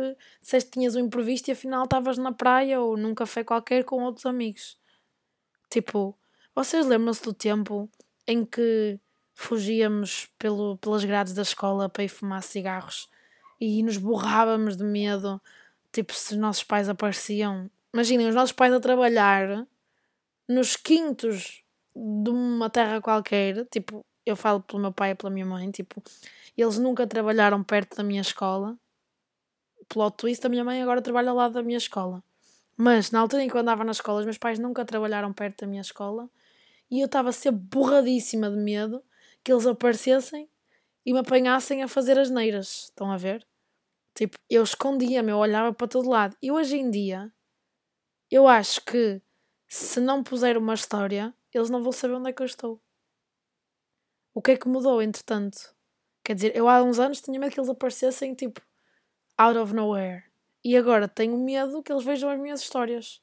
disseste 0.42 0.70
que 0.70 0.80
tinhas 0.80 0.96
um 0.96 1.00
imprevisto 1.00 1.48
e 1.48 1.52
afinal 1.52 1.84
estavas 1.86 2.18
na 2.18 2.32
praia 2.32 2.80
ou 2.82 2.98
num 2.98 3.16
café 3.16 3.44
qualquer 3.44 3.84
com 3.84 4.04
outros 4.04 4.26
amigos. 4.26 4.78
Tipo, 5.70 6.18
vocês 6.54 6.86
lembram-se 6.86 7.24
do 7.24 7.34
tempo 7.34 7.90
em 8.28 8.46
que 8.46 9.00
fugíamos 9.34 10.30
pelo, 10.38 10.78
pelas 10.78 11.04
grades 11.04 11.34
da 11.34 11.42
escola 11.42 11.90
para 11.90 12.04
ir 12.04 12.10
fumar 12.10 12.44
cigarros 12.44 13.10
e 13.60 13.82
nos 13.82 13.98
borrávamos 13.98 14.76
de 14.78 14.84
medo, 14.84 15.42
tipo, 15.92 16.14
se 16.14 16.34
os 16.34 16.40
nossos 16.40 16.64
pais 16.64 16.90
apareciam. 16.90 17.70
Imaginem, 17.94 18.28
os 18.28 18.36
nossos 18.36 18.52
pais 18.52 18.74
a 18.74 18.80
trabalhar 18.80 19.68
nos 20.48 20.76
quintos 20.76 21.64
de 21.96 22.30
uma 22.32 22.70
terra 22.70 23.00
qualquer, 23.00 23.66
tipo, 23.66 24.04
eu 24.26 24.36
falo 24.36 24.62
pelo 24.62 24.82
meu 24.82 24.92
pai 24.92 25.12
e 25.12 25.16
pela 25.16 25.30
minha 25.30 25.46
mãe, 25.46 25.70
tipo, 25.70 26.02
eles 26.58 26.78
nunca 26.80 27.06
trabalharam 27.06 27.64
perto 27.64 27.96
da 27.98 28.04
minha 28.04 28.22
escola. 28.22 28.78
Plot 29.88 30.18
twist, 30.18 30.46
a 30.46 30.50
minha 30.50 30.64
mãe 30.64 30.82
agora 30.82 31.02
trabalha 31.02 31.30
ao 31.30 31.36
lado 31.36 31.54
da 31.54 31.64
minha 31.64 31.78
escola. 31.78 32.24
Mas 32.76 33.12
na 33.12 33.20
altura 33.20 33.44
em 33.44 33.48
que 33.48 33.56
eu 33.56 33.62
andava 33.62 33.84
na 33.84 33.92
escola, 33.92 34.20
os 34.20 34.26
meus 34.26 34.38
pais 34.38 34.58
nunca 34.58 34.84
trabalharam 34.84 35.32
perto 35.32 35.62
da 35.62 35.68
minha 35.68 35.82
escola 35.82 36.28
e 36.90 37.00
eu 37.00 37.06
estava 37.06 37.30
a 37.30 37.32
ser 37.32 37.52
borradíssima 37.52 38.50
de 38.50 38.58
medo 38.58 39.04
que 39.44 39.52
eles 39.52 39.68
aparecessem 39.68 40.50
e 41.06 41.14
me 41.14 41.20
apanhassem 41.20 41.84
a 41.84 41.88
fazer 41.88 42.18
as 42.18 42.30
neiras. 42.30 42.86
Estão 42.86 43.12
a 43.12 43.18
ver? 43.18 43.46
Tipo, 44.16 44.38
eu 44.50 44.64
escondia-me, 44.64 45.32
eu 45.32 45.38
olhava 45.38 45.74
para 45.74 45.88
todo 45.88 46.10
lado. 46.10 46.36
E 46.42 46.52
hoje 46.52 46.78
em 46.78 46.90
dia, 46.90 47.32
eu 48.34 48.48
acho 48.48 48.84
que 48.84 49.22
se 49.68 50.00
não 50.00 50.24
puser 50.24 50.58
uma 50.58 50.74
história, 50.74 51.32
eles 51.54 51.70
não 51.70 51.84
vão 51.84 51.92
saber 51.92 52.16
onde 52.16 52.32
é 52.32 52.34
que 52.34 52.42
eu 52.42 52.48
estou. 52.48 52.82
O 54.34 54.42
que 54.42 54.52
é 54.52 54.58
que 54.58 54.68
mudou, 54.68 55.04
entretanto? 55.04 55.76
Quer 56.24 56.34
dizer, 56.34 56.56
eu 56.56 56.68
há 56.68 56.82
uns 56.82 56.98
anos 56.98 57.22
tinha 57.22 57.40
medo 57.40 57.54
que 57.54 57.60
eles 57.60 57.70
aparecessem, 57.70 58.34
tipo, 58.34 58.60
out 59.38 59.56
of 59.60 59.72
nowhere. 59.76 60.24
E 60.64 60.76
agora 60.76 61.08
tenho 61.08 61.38
medo 61.38 61.84
que 61.84 61.92
eles 61.92 62.04
vejam 62.04 62.28
as 62.28 62.40
minhas 62.40 62.62
histórias. 62.62 63.22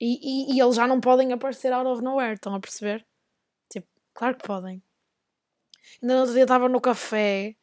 E, 0.00 0.18
e, 0.50 0.56
e 0.56 0.60
eles 0.60 0.74
já 0.74 0.88
não 0.88 1.00
podem 1.00 1.32
aparecer 1.32 1.72
out 1.72 1.86
of 1.86 2.02
nowhere, 2.02 2.34
estão 2.34 2.52
a 2.52 2.60
perceber? 2.60 3.06
Tipo, 3.70 3.86
claro 4.12 4.36
que 4.36 4.44
podem. 4.44 4.82
Ainda 6.02 6.14
no 6.14 6.20
outro 6.20 6.34
dia 6.34 6.42
estava 6.42 6.68
no 6.68 6.80
café 6.80 7.54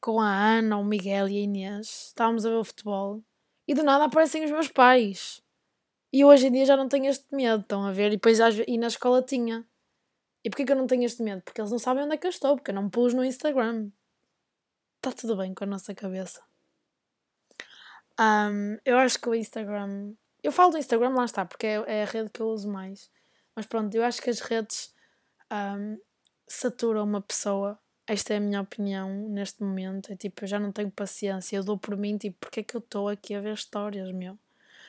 com 0.00 0.18
a 0.18 0.32
Ana, 0.32 0.78
o 0.78 0.84
Miguel 0.84 1.28
e 1.28 1.36
a 1.36 1.40
Inês. 1.40 2.06
Estávamos 2.06 2.46
a 2.46 2.48
ver 2.48 2.56
o 2.56 2.64
futebol. 2.64 3.22
E 3.68 3.74
do 3.74 3.82
nada 3.82 4.04
aparecem 4.04 4.44
os 4.44 4.50
meus 4.50 4.68
pais. 4.68 5.44
E 6.12 6.24
hoje 6.24 6.46
em 6.46 6.52
dia 6.52 6.64
já 6.64 6.76
não 6.76 6.88
tenho 6.88 7.06
este 7.06 7.26
medo, 7.34 7.60
estão 7.62 7.84
a 7.84 7.92
ver? 7.92 8.08
E 8.08 8.16
depois 8.16 8.38
e 8.66 8.78
na 8.78 8.86
escola 8.86 9.22
tinha. 9.22 9.66
E 10.44 10.50
porquê 10.50 10.64
que 10.64 10.72
eu 10.72 10.76
não 10.76 10.86
tenho 10.86 11.04
este 11.04 11.22
medo? 11.22 11.42
Porque 11.42 11.60
eles 11.60 11.70
não 11.70 11.78
sabem 11.78 12.04
onde 12.04 12.14
é 12.14 12.16
que 12.16 12.26
eu 12.26 12.30
estou, 12.30 12.56
porque 12.56 12.70
eu 12.70 12.74
não 12.74 12.88
pus 12.88 13.12
no 13.12 13.24
Instagram. 13.24 13.90
Está 14.96 15.12
tudo 15.12 15.36
bem 15.36 15.52
com 15.52 15.64
a 15.64 15.66
nossa 15.66 15.94
cabeça. 15.94 16.42
Um, 18.18 18.78
eu 18.84 18.96
acho 18.98 19.18
que 19.20 19.28
o 19.28 19.34
Instagram. 19.34 20.14
Eu 20.42 20.52
falo 20.52 20.72
do 20.72 20.78
Instagram, 20.78 21.10
lá 21.10 21.24
está, 21.24 21.44
porque 21.44 21.66
é, 21.66 21.84
é, 21.86 22.02
a 22.02 22.06
rede 22.06 22.30
que 22.30 22.40
eu 22.40 22.48
uso 22.48 22.68
mais. 22.68 23.10
Mas 23.54 23.66
pronto, 23.66 23.94
eu 23.94 24.04
acho 24.04 24.22
que 24.22 24.30
as 24.30 24.40
redes 24.40 24.94
um, 25.52 25.98
saturam 26.46 27.04
uma 27.04 27.20
pessoa. 27.20 27.78
Esta 28.06 28.34
é 28.34 28.36
a 28.36 28.40
minha 28.40 28.60
opinião 28.60 29.28
neste 29.28 29.62
momento. 29.62 30.12
É 30.12 30.16
tipo, 30.16 30.44
eu 30.44 30.48
já 30.48 30.58
não 30.60 30.70
tenho 30.70 30.90
paciência. 30.90 31.56
Eu 31.56 31.64
dou 31.64 31.76
por 31.76 31.96
mim, 31.96 32.16
tipo, 32.16 32.36
porque 32.38 32.60
é 32.60 32.62
que 32.62 32.76
eu 32.76 32.80
estou 32.80 33.08
aqui 33.08 33.34
a 33.34 33.40
ver 33.40 33.54
histórias, 33.54 34.12
meu? 34.12 34.38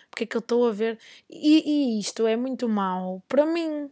Porque 0.10 0.24
é 0.24 0.28
que 0.28 0.38
eu 0.38 0.40
estou 0.40 0.68
a 0.68 0.72
ver. 0.72 0.98
E, 1.30 1.96
e 1.98 2.00
isto 2.00 2.26
é 2.26 2.36
muito 2.36 2.68
mau 2.68 3.22
para 3.28 3.46
mim. 3.46 3.90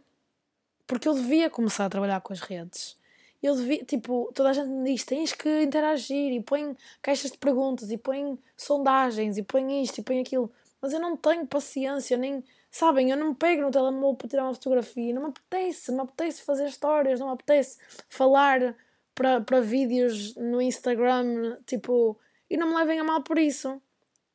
Porque 0.86 1.08
eu 1.08 1.14
devia 1.14 1.50
começar 1.50 1.86
a 1.86 1.90
trabalhar 1.90 2.20
com 2.20 2.32
as 2.32 2.40
redes. 2.40 2.96
Eu 3.42 3.54
devia, 3.54 3.84
tipo, 3.84 4.30
toda 4.34 4.50
a 4.50 4.52
gente 4.52 4.68
me 4.68 4.92
diz: 4.92 5.04
tens 5.04 5.32
que 5.32 5.62
interagir 5.62 6.32
e 6.32 6.42
põe 6.42 6.76
caixas 7.02 7.30
de 7.30 7.38
perguntas 7.38 7.90
e 7.90 7.98
põe 7.98 8.38
sondagens 8.56 9.36
e 9.38 9.42
põe 9.42 9.82
isto 9.82 9.98
e 9.98 10.02
põe 10.02 10.20
aquilo. 10.20 10.50
Mas 10.80 10.92
eu 10.92 11.00
não 11.00 11.16
tenho 11.16 11.46
paciência, 11.46 12.16
nem. 12.16 12.42
Sabem, 12.70 13.10
eu 13.10 13.16
não 13.16 13.28
me 13.28 13.34
pego 13.34 13.62
no 13.62 13.70
telemóvel 13.70 14.16
para 14.16 14.28
tirar 14.28 14.44
uma 14.44 14.54
fotografia. 14.54 15.14
Não 15.14 15.22
me 15.22 15.28
apetece, 15.28 15.90
não 15.90 15.98
me 15.98 16.10
apetece 16.10 16.42
fazer 16.42 16.66
histórias, 16.66 17.20
não 17.20 17.28
me 17.28 17.34
apetece 17.34 17.78
falar 18.08 18.74
para, 19.14 19.60
vídeos 19.60 20.34
no 20.36 20.60
Instagram, 20.60 21.58
tipo. 21.66 22.18
E 22.48 22.56
não 22.56 22.68
me 22.68 22.74
levem 22.74 23.00
a 23.00 23.04
mal 23.04 23.22
por 23.22 23.38
isso. 23.38 23.80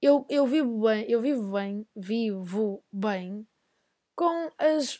Eu, 0.01 0.25
eu 0.27 0.47
vivo 0.47 0.81
bem, 0.81 1.05
eu 1.07 1.21
vivo 1.21 1.51
bem, 1.51 1.85
vivo 1.95 2.83
bem 2.91 3.47
com 4.15 4.51
as 4.57 4.99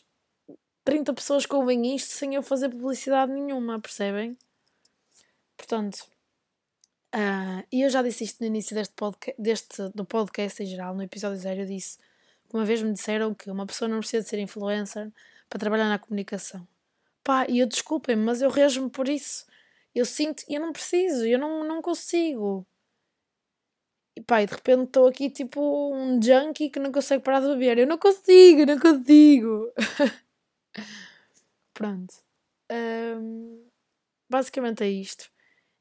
30 0.84 1.14
pessoas 1.14 1.46
que 1.46 1.56
ouvem 1.56 1.96
isto 1.96 2.12
sem 2.12 2.36
eu 2.36 2.44
fazer 2.44 2.70
publicidade 2.70 3.32
nenhuma, 3.32 3.80
percebem? 3.80 4.38
Portanto, 5.58 6.08
uh, 7.16 7.66
e 7.72 7.82
eu 7.82 7.90
já 7.90 8.04
disse 8.04 8.24
isto 8.24 8.42
no 8.42 8.48
início 8.48 8.76
deste, 8.76 8.94
podcast, 8.94 9.42
deste 9.42 9.90
do 9.90 10.06
podcast 10.06 10.62
em 10.62 10.68
geral, 10.68 10.96
no 10.96 11.02
episódio 11.02 11.38
zero, 11.38 11.62
eu 11.62 11.66
disse 11.66 11.98
que 12.48 12.56
uma 12.56 12.66
vez 12.66 12.84
me 12.84 12.94
disseram 12.94 13.34
que 13.34 13.50
uma 13.50 13.66
pessoa 13.66 13.88
não 13.88 14.00
precisa 14.00 14.24
de 14.24 14.30
ser 14.30 14.40
influencer 14.40 15.12
para 15.50 15.60
trabalhar 15.60 15.90
na 15.90 15.98
comunicação. 15.98 16.68
Pá, 17.24 17.46
e 17.48 17.60
eu 17.60 17.68
desculpem-me, 17.68 18.24
mas 18.24 18.42
eu 18.42 18.50
rejo-me 18.50 18.90
por 18.90 19.08
isso. 19.08 19.46
Eu 19.94 20.06
sinto, 20.06 20.44
eu 20.48 20.60
não 20.60 20.72
preciso, 20.72 21.26
eu 21.26 21.40
não, 21.40 21.64
não 21.64 21.82
consigo. 21.82 22.66
E 24.16 24.22
pá, 24.22 24.42
e 24.42 24.46
de 24.46 24.54
repente 24.54 24.84
estou 24.84 25.08
aqui 25.08 25.30
tipo 25.30 25.62
um 25.94 26.22
junkie 26.22 26.70
que 26.70 26.80
não 26.80 26.92
consegue 26.92 27.24
parar 27.24 27.40
de 27.42 27.48
beber. 27.48 27.80
Eu 27.80 27.88
não 27.88 27.98
consigo, 27.98 28.66
não 28.66 28.80
consigo. 28.80 29.72
Pronto. 31.74 32.14
Um, 32.72 33.66
basicamente 34.30 34.84
é 34.84 34.90
isto. 34.90 35.30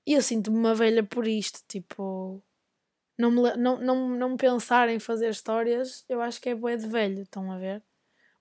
E 0.07 0.15
eu 0.15 0.23
sinto-me 0.23 0.59
uma 0.59 0.75
velha 0.75 1.03
por 1.05 1.27
isto, 1.27 1.61
tipo. 1.69 2.43
Não 3.19 3.31
me, 3.31 3.57
não, 3.57 3.79
não, 3.79 4.09
não 4.11 4.37
pensar 4.37 4.89
em 4.89 4.99
fazer 4.99 5.31
histórias, 5.31 6.05
eu 6.09 6.23
acho 6.23 6.41
que 6.41 6.49
é 6.49 6.55
boé 6.55 6.77
de 6.77 6.87
velho, 6.89 7.23
estão 7.23 7.53
a 7.53 7.59
ver? 7.59 7.83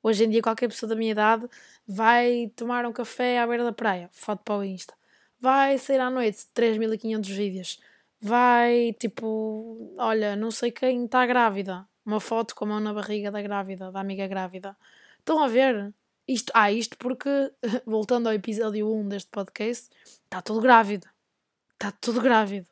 Hoje 0.01 0.23
em 0.23 0.29
dia, 0.29 0.41
qualquer 0.41 0.69
pessoa 0.69 0.89
da 0.89 0.95
minha 0.95 1.11
idade 1.11 1.47
vai 1.85 2.51
tomar 2.55 2.85
um 2.85 2.93
café 2.93 3.39
à 3.39 3.47
beira 3.47 3.65
da 3.65 3.73
praia, 3.73 4.09
foto 4.13 4.41
para 4.43 4.57
o 4.57 4.63
Insta. 4.63 4.93
Vai 5.39 5.77
sair 5.77 5.99
à 5.99 6.09
noite, 6.09 6.47
3500 6.53 7.29
vídeos. 7.29 7.79
Vai, 8.21 8.93
tipo, 8.99 9.93
olha, 9.97 10.35
não 10.35 10.51
sei 10.51 10.71
quem 10.71 11.05
está 11.05 11.25
grávida. 11.25 11.87
Uma 12.05 12.19
foto 12.19 12.53
com 12.55 12.65
a 12.65 12.67
mão 12.67 12.79
na 12.79 12.93
barriga 12.93 13.31
da 13.31 13.41
grávida, 13.41 13.91
da 13.91 13.99
amiga 14.01 14.27
grávida. 14.27 14.75
Estão 15.19 15.41
a 15.41 15.47
ver? 15.47 15.93
Isto, 16.27 16.51
ah, 16.53 16.71
isto 16.71 16.97
porque, 16.97 17.29
voltando 17.85 18.27
ao 18.27 18.33
episódio 18.33 18.91
1 18.91 19.09
deste 19.09 19.29
podcast, 19.29 19.89
está 20.23 20.41
tudo 20.41 20.61
grávido. 20.61 21.07
Está 21.73 21.91
tudo 21.91 22.21
grávido. 22.21 22.67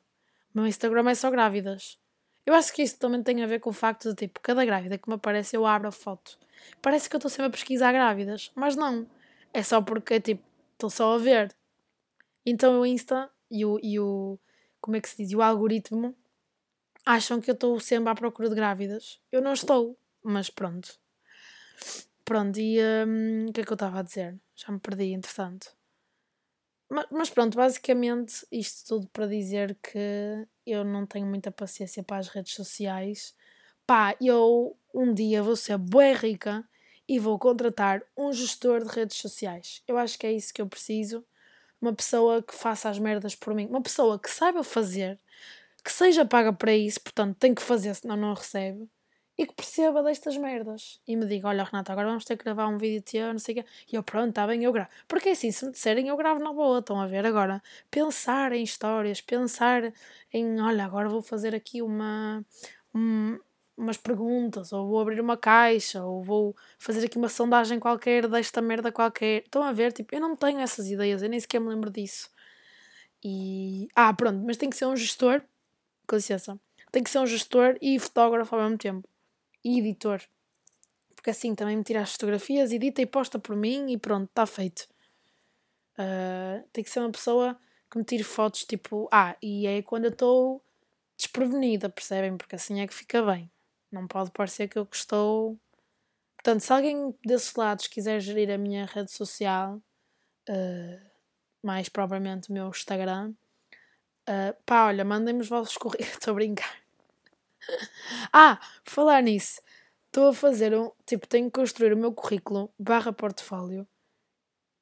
O 0.53 0.59
meu 0.59 0.67
Instagram 0.67 1.09
é 1.09 1.15
só 1.15 1.31
grávidas. 1.31 1.97
Eu 2.45 2.53
acho 2.53 2.73
que 2.73 2.81
isso 2.81 2.97
também 2.97 3.23
tem 3.23 3.43
a 3.43 3.47
ver 3.47 3.59
com 3.59 3.69
o 3.69 3.73
facto 3.73 4.09
de, 4.09 4.15
tipo, 4.15 4.39
cada 4.41 4.65
grávida 4.65 4.97
que 4.97 5.07
me 5.09 5.15
aparece 5.15 5.55
eu 5.55 5.65
abro 5.65 5.87
a 5.87 5.91
foto. 5.91 6.37
Parece 6.81 7.09
que 7.09 7.15
eu 7.15 7.19
estou 7.19 7.29
sempre 7.29 7.47
a 7.47 7.49
pesquisar 7.51 7.91
grávidas, 7.91 8.51
mas 8.55 8.75
não. 8.75 9.07
É 9.53 9.63
só 9.63 9.81
porque, 9.81 10.19
tipo, 10.19 10.43
estou 10.73 10.89
só 10.89 11.15
a 11.15 11.17
ver. 11.17 11.55
Então 12.45 12.79
o 12.79 12.85
Insta 12.85 13.29
e 13.49 13.65
o, 13.65 13.79
e 13.81 13.99
o 13.99 14.39
como 14.81 14.97
é 14.97 15.01
que 15.01 15.09
se 15.09 15.17
diz, 15.17 15.33
o 15.33 15.41
algoritmo 15.41 16.15
acham 17.05 17.39
que 17.39 17.49
eu 17.49 17.53
estou 17.53 17.79
sempre 17.79 18.09
à 18.09 18.15
procura 18.15 18.49
de 18.49 18.55
grávidas. 18.55 19.19
Eu 19.31 19.41
não 19.41 19.53
estou, 19.53 19.97
mas 20.23 20.49
pronto. 20.49 20.99
Pronto, 22.25 22.59
e 22.59 22.77
um, 22.81 23.47
o 23.47 23.53
que 23.53 23.61
é 23.61 23.63
que 23.63 23.71
eu 23.71 23.75
estava 23.75 23.99
a 23.99 24.03
dizer? 24.03 24.37
Já 24.55 24.71
me 24.71 24.79
perdi, 24.79 25.13
entretanto. 25.13 25.71
Mas, 26.89 27.05
mas 27.09 27.29
pronto, 27.29 27.55
basicamente 27.55 28.45
isto 28.51 28.87
tudo 28.87 29.07
para 29.07 29.27
dizer 29.27 29.77
que 29.81 30.47
eu 30.65 30.83
não 30.83 31.05
tenho 31.05 31.25
muita 31.25 31.51
paciência 31.51 32.03
para 32.03 32.17
as 32.17 32.27
redes 32.27 32.53
sociais. 32.53 33.33
Pá, 33.85 34.15
eu 34.21 34.75
um 34.93 35.13
dia 35.13 35.41
vou 35.41 35.55
ser 35.55 35.77
bué 35.77 36.13
rica 36.13 36.67
e 37.07 37.19
vou 37.19 37.39
contratar 37.39 38.03
um 38.17 38.33
gestor 38.33 38.83
de 38.83 38.89
redes 38.89 39.17
sociais. 39.17 39.81
Eu 39.87 39.97
acho 39.97 40.19
que 40.19 40.27
é 40.27 40.33
isso 40.33 40.53
que 40.53 40.61
eu 40.61 40.67
preciso 40.67 41.23
uma 41.81 41.93
pessoa 41.93 42.41
que 42.41 42.55
faça 42.55 42.89
as 42.89 42.99
merdas 42.99 43.35
por 43.35 43.53
mim, 43.53 43.67
uma 43.67 43.81
pessoa 43.81 44.19
que 44.19 44.29
saiba 44.29 44.63
fazer, 44.63 45.19
que 45.83 45.91
seja 45.91 46.25
paga 46.25 46.53
para 46.53 46.75
isso, 46.75 47.01
portanto 47.01 47.37
tem 47.37 47.53
que 47.53 47.61
fazer, 47.61 47.93
senão 47.95 48.17
não 48.17 48.33
recebe, 48.33 48.89
e 49.37 49.45
que 49.45 49.53
perceba 49.53 50.01
destas 50.01 50.35
merdas. 50.37 50.99
E 51.07 51.15
me 51.15 51.25
diga: 51.25 51.47
Olha, 51.49 51.63
Renata, 51.63 51.91
agora 51.91 52.07
vamos 52.07 52.25
ter 52.25 52.35
que 52.37 52.43
gravar 52.43 52.67
um 52.67 52.77
vídeo 52.77 53.01
teu, 53.03 53.31
não 53.31 53.39
sei 53.39 53.59
o 53.59 53.63
quê. 53.63 53.69
E 53.91 53.95
eu, 53.95 54.03
pronto, 54.03 54.29
está 54.29 54.47
bem, 54.47 54.63
eu 54.63 54.73
gravo. 54.73 54.89
Porque 55.07 55.29
assim, 55.29 55.51
se 55.51 55.65
me 55.65 55.71
disserem, 55.71 56.07
eu 56.07 56.17
gravo 56.17 56.39
na 56.43 56.51
boa, 56.51 56.79
estão 56.79 56.99
a 56.99 57.05
ver? 57.07 57.25
Agora, 57.25 57.61
pensar 57.91 58.51
em 58.51 58.63
histórias, 58.63 59.21
pensar 59.21 59.93
em: 60.33 60.59
Olha, 60.61 60.85
agora 60.85 61.07
vou 61.07 61.21
fazer 61.21 61.53
aqui 61.55 61.81
uma. 61.81 62.43
Um, 62.95 63.39
umas 63.77 63.97
perguntas, 63.97 64.73
ou 64.73 64.87
vou 64.87 64.99
abrir 64.99 65.21
uma 65.21 65.37
caixa, 65.37 66.03
ou 66.03 66.23
vou 66.23 66.55
fazer 66.79 67.05
aqui 67.05 67.17
uma 67.17 67.29
sondagem 67.29 67.79
qualquer 67.79 68.27
desta 68.27 68.61
merda 68.61 68.91
qualquer. 68.91 69.43
Estão 69.43 69.63
a 69.63 69.71
ver? 69.71 69.93
Tipo, 69.93 70.15
eu 70.15 70.19
não 70.19 70.35
tenho 70.35 70.59
essas 70.59 70.89
ideias, 70.89 71.21
eu 71.21 71.29
nem 71.29 71.39
sequer 71.39 71.59
me 71.59 71.69
lembro 71.69 71.91
disso. 71.91 72.29
E. 73.23 73.87
Ah, 73.95 74.13
pronto, 74.13 74.41
mas 74.45 74.57
tem 74.57 74.69
que 74.69 74.75
ser 74.75 74.85
um 74.85 74.95
gestor. 74.95 75.41
Com 76.07 76.15
licença. 76.15 76.59
Tem 76.91 77.03
que 77.03 77.09
ser 77.09 77.19
um 77.19 77.27
gestor 77.27 77.77
e 77.81 77.99
fotógrafo 77.99 78.55
ao 78.55 78.61
mesmo 78.63 78.77
tempo. 78.77 79.07
E 79.63 79.79
editor. 79.79 80.21
Porque 81.15 81.29
assim 81.29 81.53
também 81.53 81.77
me 81.77 81.83
tira 81.83 82.01
as 82.01 82.13
fotografias, 82.13 82.71
edita 82.71 83.01
e 83.01 83.05
posta 83.05 83.37
por 83.37 83.55
mim 83.55 83.91
e 83.91 83.97
pronto, 83.97 84.29
está 84.29 84.45
feito. 84.45 84.87
Uh, 85.93 86.65
tem 86.71 86.83
que 86.83 86.89
ser 86.89 86.99
uma 86.99 87.11
pessoa 87.11 87.59
que 87.91 87.97
me 87.97 88.03
tire 88.03 88.23
fotos 88.23 88.65
tipo. 88.65 89.07
Ah, 89.11 89.35
e 89.41 89.67
é 89.67 89.81
quando 89.81 90.05
eu 90.05 90.11
estou 90.11 90.63
desprevenida, 91.17 91.89
percebem? 91.89 92.37
Porque 92.37 92.55
assim 92.55 92.79
é 92.81 92.87
que 92.87 92.93
fica 92.93 93.21
bem. 93.23 93.51
Não 93.91 94.07
pode 94.07 94.31
parecer 94.31 94.67
que 94.67 94.77
eu 94.77 94.87
estou. 94.91 95.57
Portanto, 96.35 96.61
se 96.61 96.71
alguém 96.73 97.15
desses 97.25 97.53
lados 97.55 97.87
quiser 97.87 98.19
gerir 98.19 98.51
a 98.51 98.57
minha 98.57 98.85
rede 98.85 99.11
social, 99.11 99.81
uh, 100.49 101.11
mais 101.63 101.89
propriamente 101.89 102.49
o 102.49 102.53
meu 102.53 102.69
Instagram, 102.69 103.33
uh, 104.29 104.55
pá, 104.65 104.87
olha, 104.87 105.03
mandem-me 105.03 105.41
os 105.41 105.49
vossos 105.49 105.77
currículos. 105.77 106.13
Estou 106.13 106.31
a 106.31 106.35
brincar. 106.35 106.75
ah, 108.31 108.59
falar 108.85 109.21
nisso, 109.21 109.61
estou 110.05 110.29
a 110.29 110.33
fazer 110.33 110.73
um. 110.77 110.91
Tipo, 111.05 111.27
tenho 111.27 111.45
que 111.51 111.59
construir 111.59 111.93
o 111.93 111.97
meu 111.97 112.13
currículo 112.13 112.71
barra 112.79 113.11
portfólio 113.11 113.85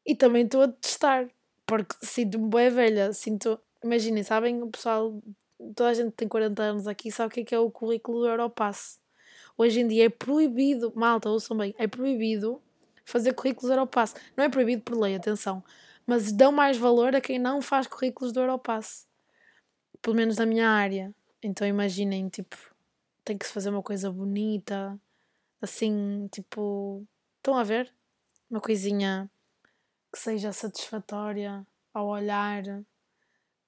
e 0.05 0.15
também 0.15 0.45
estou 0.45 0.61
a 0.63 0.67
testar, 0.67 1.27
porque 1.65 1.95
sinto-me 2.01 2.47
boa 2.47 2.69
velha. 2.69 3.13
Sinto. 3.13 3.59
Imaginem, 3.83 4.23
sabem, 4.23 4.61
o 4.63 4.69
pessoal 4.69 5.21
toda 5.73 5.89
a 5.89 5.93
gente 5.93 6.11
tem 6.11 6.27
40 6.27 6.61
anos 6.61 6.87
aqui 6.87 7.11
sabe 7.11 7.27
o 7.27 7.33
que 7.33 7.39
é, 7.41 7.43
que 7.43 7.55
é 7.55 7.59
o 7.59 7.71
currículo 7.71 8.19
do 8.19 8.27
Europass. 8.27 8.99
Hoje 9.57 9.79
em 9.79 9.87
dia 9.87 10.05
é 10.05 10.09
proibido, 10.09 10.91
malta, 10.95 11.29
ouçam 11.29 11.57
bem, 11.57 11.73
é 11.77 11.87
proibido 11.87 12.61
fazer 13.05 13.33
currículos 13.33 13.69
Europass. 13.69 14.15
Não 14.35 14.43
é 14.43 14.49
proibido 14.49 14.81
por 14.81 14.97
lei, 14.97 15.15
atenção, 15.15 15.63
mas 16.05 16.31
dão 16.31 16.51
mais 16.51 16.77
valor 16.77 17.15
a 17.15 17.21
quem 17.21 17.39
não 17.39 17.61
faz 17.61 17.87
currículos 17.87 18.33
do 18.33 18.41
Europass. 18.41 19.07
Pelo 20.01 20.15
menos 20.15 20.37
na 20.37 20.45
minha 20.45 20.69
área. 20.69 21.13
Então 21.41 21.67
imaginem, 21.67 22.27
tipo, 22.27 22.57
tem 23.23 23.37
que 23.37 23.45
se 23.45 23.53
fazer 23.53 23.69
uma 23.69 23.83
coisa 23.83 24.11
bonita, 24.11 24.99
assim, 25.61 26.27
tipo, 26.31 27.05
estão 27.37 27.55
a 27.55 27.63
ver? 27.63 27.93
Uma 28.49 28.59
coisinha 28.59 29.29
que 30.11 30.19
seja 30.19 30.51
satisfatória 30.51 31.65
ao 31.93 32.07
olhar 32.07 32.63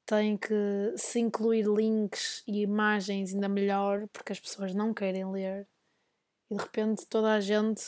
tem 0.08 0.38
que 0.38 0.94
se 0.96 1.20
incluir 1.20 1.68
links 1.68 2.42
e 2.48 2.62
imagens 2.62 3.34
ainda 3.34 3.50
melhor, 3.50 4.08
porque 4.08 4.32
as 4.32 4.40
pessoas 4.40 4.74
não 4.74 4.94
querem 4.94 5.30
ler. 5.30 5.68
E 6.50 6.56
de 6.56 6.62
repente 6.62 7.06
toda 7.06 7.34
a 7.34 7.42
gente, 7.42 7.84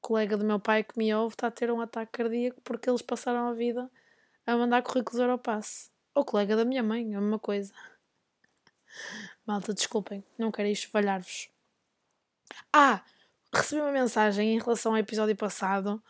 colega 0.00 0.36
do 0.36 0.44
meu 0.44 0.58
pai 0.58 0.82
que 0.82 0.98
me 0.98 1.14
ouve, 1.14 1.34
está 1.34 1.46
a 1.46 1.50
ter 1.50 1.70
um 1.70 1.80
ataque 1.80 2.10
cardíaco 2.10 2.60
porque 2.62 2.90
eles 2.90 3.02
passaram 3.02 3.46
a 3.46 3.52
vida 3.52 3.88
a 4.44 4.56
mandar 4.56 4.82
currículos 4.82 5.20
Europass. 5.20 5.92
Ou 6.12 6.24
colega 6.24 6.56
da 6.56 6.64
minha 6.64 6.82
mãe, 6.82 7.14
é 7.14 7.16
a 7.16 7.20
mesma 7.20 7.38
coisa. 7.38 7.72
Malta, 9.46 9.72
desculpem, 9.72 10.24
não 10.36 10.50
quero 10.50 10.68
esvalhar-vos. 10.68 11.48
Ah! 12.72 13.00
Recebi 13.54 13.80
uma 13.80 13.92
mensagem 13.92 14.54
em 14.54 14.58
relação 14.58 14.92
ao 14.92 14.98
episódio 14.98 15.36
passado 15.36 16.02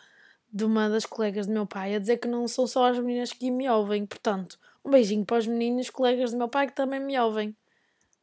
de 0.51 0.64
uma 0.64 0.88
das 0.88 1.05
colegas 1.05 1.46
do 1.46 1.53
meu 1.53 1.66
pai 1.66 1.94
a 1.94 1.98
dizer 1.98 2.16
que 2.16 2.29
não 2.29 2.48
são 2.48 2.66
só 2.66 2.87
as 2.87 2.98
meninas 2.98 3.33
que 3.33 3.51
me 3.51 3.68
ouvem, 3.68 4.07
portanto, 4.07 4.59
um 4.85 4.90
beijinho 4.90 5.25
para 5.25 5.38
os 5.38 5.47
meninos, 5.47 5.90
colegas 5.90 6.33
do 6.33 6.38
meu 6.38 6.49
pai 6.49 6.66
que 6.66 6.75
também 6.75 7.01
me 7.01 7.18
ouvem. 7.18 7.57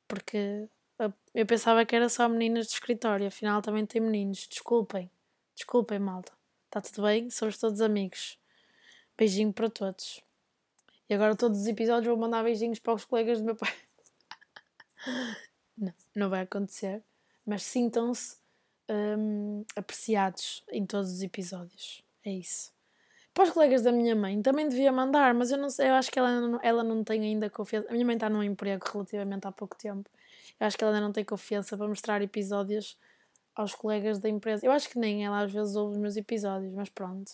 Porque 0.07 0.67
eu 1.33 1.45
pensava 1.45 1.85
que 1.85 1.95
era 1.95 2.09
só 2.09 2.27
meninas 2.27 2.67
de 2.67 2.73
escritório, 2.73 3.27
afinal 3.27 3.61
também 3.61 3.85
tem 3.85 4.01
meninos. 4.01 4.47
Desculpem. 4.47 5.09
Desculpem, 5.55 5.99
malta. 5.99 6.31
Está 6.65 6.81
tudo 6.81 7.03
bem? 7.03 7.29
Somos 7.29 7.57
todos 7.57 7.81
amigos. 7.81 8.37
Beijinho 9.17 9.53
para 9.53 9.69
todos. 9.69 10.21
E 11.09 11.13
agora 11.13 11.35
todos 11.35 11.61
os 11.61 11.67
episódios 11.67 12.07
vou 12.07 12.17
mandar 12.17 12.43
beijinhos 12.43 12.79
para 12.79 12.93
os 12.93 13.05
colegas 13.05 13.39
do 13.39 13.45
meu 13.45 13.55
pai. 13.55 13.73
não, 15.77 15.93
não 16.15 16.29
vai 16.29 16.41
acontecer. 16.41 17.01
Mas 17.45 17.63
sintam-se 17.63 18.37
hum, 18.89 19.63
apreciados 19.75 20.63
em 20.69 20.85
todos 20.85 21.11
os 21.11 21.21
episódios. 21.21 22.03
É 22.23 22.31
isso. 22.31 22.71
Para 23.39 23.47
os 23.47 23.51
colegas 23.51 23.83
da 23.83 23.93
minha 23.93 24.13
mãe 24.17 24.41
também 24.41 24.67
devia 24.67 24.91
mandar, 24.91 25.33
mas 25.33 25.49
eu 25.49 25.57
não 25.57 25.69
sei, 25.69 25.87
eu 25.87 25.93
acho 25.93 26.11
que 26.11 26.19
ela 26.19 26.41
não, 26.41 26.59
ela 26.61 26.83
não 26.83 27.05
tem 27.05 27.21
ainda 27.21 27.49
confiança. 27.49 27.87
A 27.87 27.93
minha 27.93 28.05
mãe 28.05 28.15
está 28.17 28.29
num 28.29 28.43
emprego 28.43 28.85
relativamente 28.91 29.47
há 29.47 29.51
pouco 29.53 29.77
tempo. 29.77 30.09
Eu 30.59 30.67
acho 30.67 30.77
que 30.77 30.83
ela 30.83 30.93
ainda 30.93 31.05
não 31.05 31.13
tem 31.13 31.23
confiança 31.23 31.77
para 31.77 31.87
mostrar 31.87 32.21
episódios 32.21 32.97
aos 33.55 33.73
colegas 33.73 34.19
da 34.19 34.27
empresa. 34.27 34.65
Eu 34.65 34.73
acho 34.73 34.89
que 34.89 34.99
nem 34.99 35.25
ela 35.25 35.39
às 35.41 35.53
vezes 35.53 35.77
ouve 35.77 35.93
os 35.93 36.01
meus 36.01 36.17
episódios, 36.17 36.73
mas 36.73 36.89
pronto. 36.89 37.29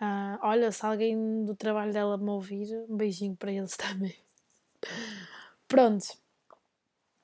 Uh, 0.00 0.38
olha, 0.42 0.70
se 0.70 0.86
alguém 0.86 1.44
do 1.44 1.56
trabalho 1.56 1.92
dela 1.92 2.16
me 2.16 2.30
ouvir, 2.30 2.68
um 2.88 2.96
beijinho 2.96 3.34
para 3.34 3.50
eles 3.50 3.74
também. 3.76 4.14
pronto. 5.66 6.06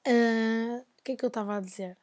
Uh, 0.08 0.84
o 0.98 1.02
que 1.04 1.12
é 1.12 1.16
que 1.16 1.24
eu 1.24 1.28
estava 1.28 1.56
a 1.56 1.60
dizer? 1.60 1.96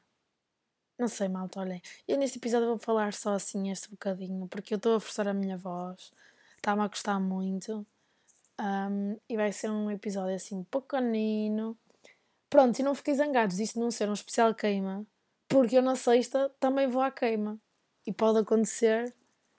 Não 1.00 1.08
sei, 1.08 1.30
malta, 1.30 1.62
olhem. 1.62 1.82
Eu 2.06 2.18
neste 2.18 2.40
episódio 2.40 2.68
vou 2.68 2.78
falar 2.78 3.14
só 3.14 3.34
assim 3.34 3.72
este 3.72 3.90
bocadinho, 3.90 4.50
porque 4.50 4.74
eu 4.74 4.76
estou 4.76 4.96
a 4.96 5.00
forçar 5.00 5.30
a 5.30 5.34
minha 5.34 5.58
voz, 5.58 6.12
está-me 6.58 6.82
a 6.82 6.88
gostar 6.90 7.18
muito. 7.22 7.88
Um, 8.60 9.16
e 9.30 9.38
vai 9.38 9.54
ser 9.54 9.70
um 9.72 9.90
episódio 9.90 10.36
assim 10.36 10.62
pequenino. 10.64 11.78
Pronto, 12.50 12.78
e 12.78 12.84
não 12.84 12.94
fiquei 12.94 13.14
zangados 13.14 13.56
disso 13.56 13.80
não 13.80 13.90
ser 13.92 14.10
um 14.10 14.14
especial 14.14 14.54
queima, 14.54 15.06
porque 15.48 15.78
eu 15.78 15.82
na 15.82 15.96
sexta 15.96 16.52
também 16.60 16.86
vou 16.86 17.02
à 17.02 17.10
queima. 17.10 17.58
E 18.06 18.12
pode 18.12 18.40
acontecer 18.40 19.14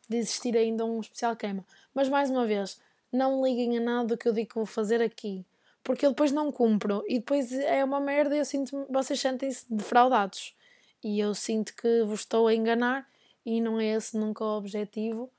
de 0.06 0.18
existir 0.18 0.54
ainda 0.58 0.84
um 0.84 1.00
especial 1.00 1.34
queima. 1.34 1.64
Mas 1.94 2.10
mais 2.10 2.28
uma 2.28 2.46
vez, 2.46 2.78
não 3.10 3.42
liguem 3.42 3.78
a 3.78 3.80
nada 3.80 4.08
do 4.08 4.18
que 4.18 4.28
eu 4.28 4.34
digo 4.34 4.50
que 4.50 4.54
vou 4.56 4.66
fazer 4.66 5.00
aqui. 5.00 5.42
Porque 5.82 6.04
eu 6.04 6.10
depois 6.10 6.32
não 6.32 6.52
cumpro 6.52 7.02
e 7.08 7.18
depois 7.18 7.50
é 7.50 7.82
uma 7.82 7.98
merda 7.98 8.36
e 8.36 8.40
eu 8.40 8.44
sinto 8.44 8.86
vocês 8.90 9.18
sentem-se 9.18 9.64
defraudados. 9.72 10.54
E 11.02 11.18
eu 11.18 11.34
sinto 11.34 11.74
que 11.74 12.02
vos 12.04 12.20
estou 12.20 12.46
a 12.46 12.54
enganar 12.54 13.08
e 13.44 13.60
não 13.60 13.80
é 13.80 13.86
esse 13.94 14.16
nunca 14.16 14.44
o 14.44 14.56
objetivo. 14.58 15.30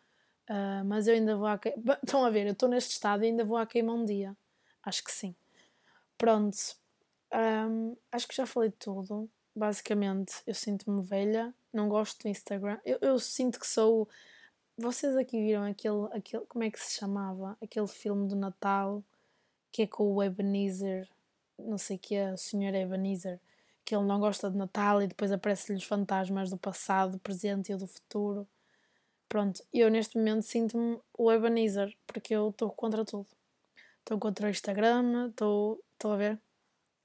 Uh, 0.50 0.84
mas 0.86 1.08
eu 1.08 1.13
ainda 1.13 1.36
vou 1.36 1.47
à 1.47 1.58
queima. 1.58 2.00
Estão 2.04 2.26
a 2.26 2.30
ver, 2.30 2.45
eu 2.47 2.54
estou 2.54 2.67
neste 2.67 2.91
estado 2.91 3.24
e 3.24 3.28
ainda 3.28 3.45
vou 3.45 3.58
à 3.58 3.65
queima 3.65 3.93
um 3.93 4.04
dia. 4.04 4.36
Acho 4.84 5.04
que 5.04 5.12
sim. 5.12 5.36
Pronto. 6.17 6.58
Um, 7.34 7.95
acho 8.12 8.28
que 8.28 8.36
já 8.36 8.45
falei 8.45 8.71
tudo. 8.71 9.30
Basicamente, 9.56 10.41
eu 10.45 10.54
sinto-me 10.54 11.02
velha. 11.02 11.54
Não 11.71 11.88
gosto 11.88 12.21
do 12.24 12.28
Instagram. 12.28 12.80
Eu, 12.84 12.97
eu 13.02 13.19
sinto 13.19 13.60
que 13.60 13.67
sou. 13.67 14.10
Vocês 14.78 15.15
aqui 15.15 15.39
viram 15.41 15.63
aquele, 15.63 16.08
aquele. 16.12 16.45
Como 16.47 16.63
é 16.63 16.71
que 16.71 16.80
se 16.80 16.97
chamava? 17.00 17.58
Aquele 17.62 17.88
filme 17.88 18.28
do 18.28 18.36
Natal 18.36 19.04
que 19.71 19.84
é 19.84 19.88
com 19.88 20.13
o 20.13 20.21
Ebenezer. 20.21 21.08
Não 21.58 21.78
sei 21.78 21.95
o 21.95 22.00
que 22.00 22.15
é, 22.15 22.34
o 22.34 22.38
Sr. 22.38 22.76
Ebenezer 22.76 23.39
que 23.86 23.96
ele 23.96 24.06
não 24.06 24.20
gosta 24.20 24.50
de 24.50 24.58
Natal 24.58 25.02
e 25.02 25.08
depois 25.08 25.32
aparecem-lhe 25.32 25.80
os 25.80 25.88
fantasmas 25.88 26.50
do 26.50 26.58
passado, 26.58 27.13
do 27.13 27.20
presente 27.20 27.72
e 27.72 27.76
do 27.76 27.88
futuro. 27.88 28.48
Pronto, 29.28 29.63
eu 29.74 29.89
neste 29.89 30.17
momento 30.17 30.44
sinto-me 30.44 31.00
o 31.17 31.32
Ebenezer, 31.32 31.96
porque 32.06 32.34
eu 32.36 32.50
estou 32.50 32.70
contra 32.72 33.06
tudo. 33.06 33.28
Estou 34.00 34.20
contra 34.20 34.48
o 34.48 34.50
Instagram, 34.50 35.28
estou 35.28 35.82
a 36.04 36.15
ver. 36.17 36.39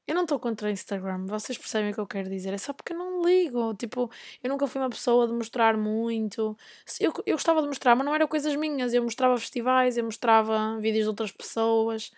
Eu 0.07 0.15
não 0.15 0.23
estou 0.23 0.39
contra 0.39 0.69
o 0.69 0.71
Instagram, 0.71 1.27
vocês 1.27 1.59
percebem 1.59 1.91
o 1.91 1.95
que 1.95 2.01
eu 2.01 2.07
quero 2.07 2.31
dizer. 2.31 2.55
É 2.55 2.59
só 2.59 2.73
porque 2.73 2.93
eu 2.93 2.97
não 2.99 3.23
ligo. 3.23 3.75
Tipo, 3.75 4.11
eu 4.43 4.49
nunca 4.49 4.67
fui 4.69 4.81
uma 4.81 4.89
pessoa 4.91 5.27
de 5.27 5.33
mostrar 5.33 5.77
muito. 5.77 6.57
Eu, 7.01 7.12
eu 7.27 7.35
gostava 7.37 7.61
de 7.61 7.67
mostrar, 7.69 7.97
mas 7.97 8.07
não 8.07 8.15
eram 8.15 8.29
coisas 8.29 8.55
minhas. 8.55 8.95
Eu 8.95 9.03
mostrava 9.03 9.37
festivais, 9.39 9.97
eu 9.97 10.05
mostrava 10.05 10.79
vídeos 10.81 11.05
de 11.05 11.09
outras 11.09 11.33
pessoas. 11.33 12.12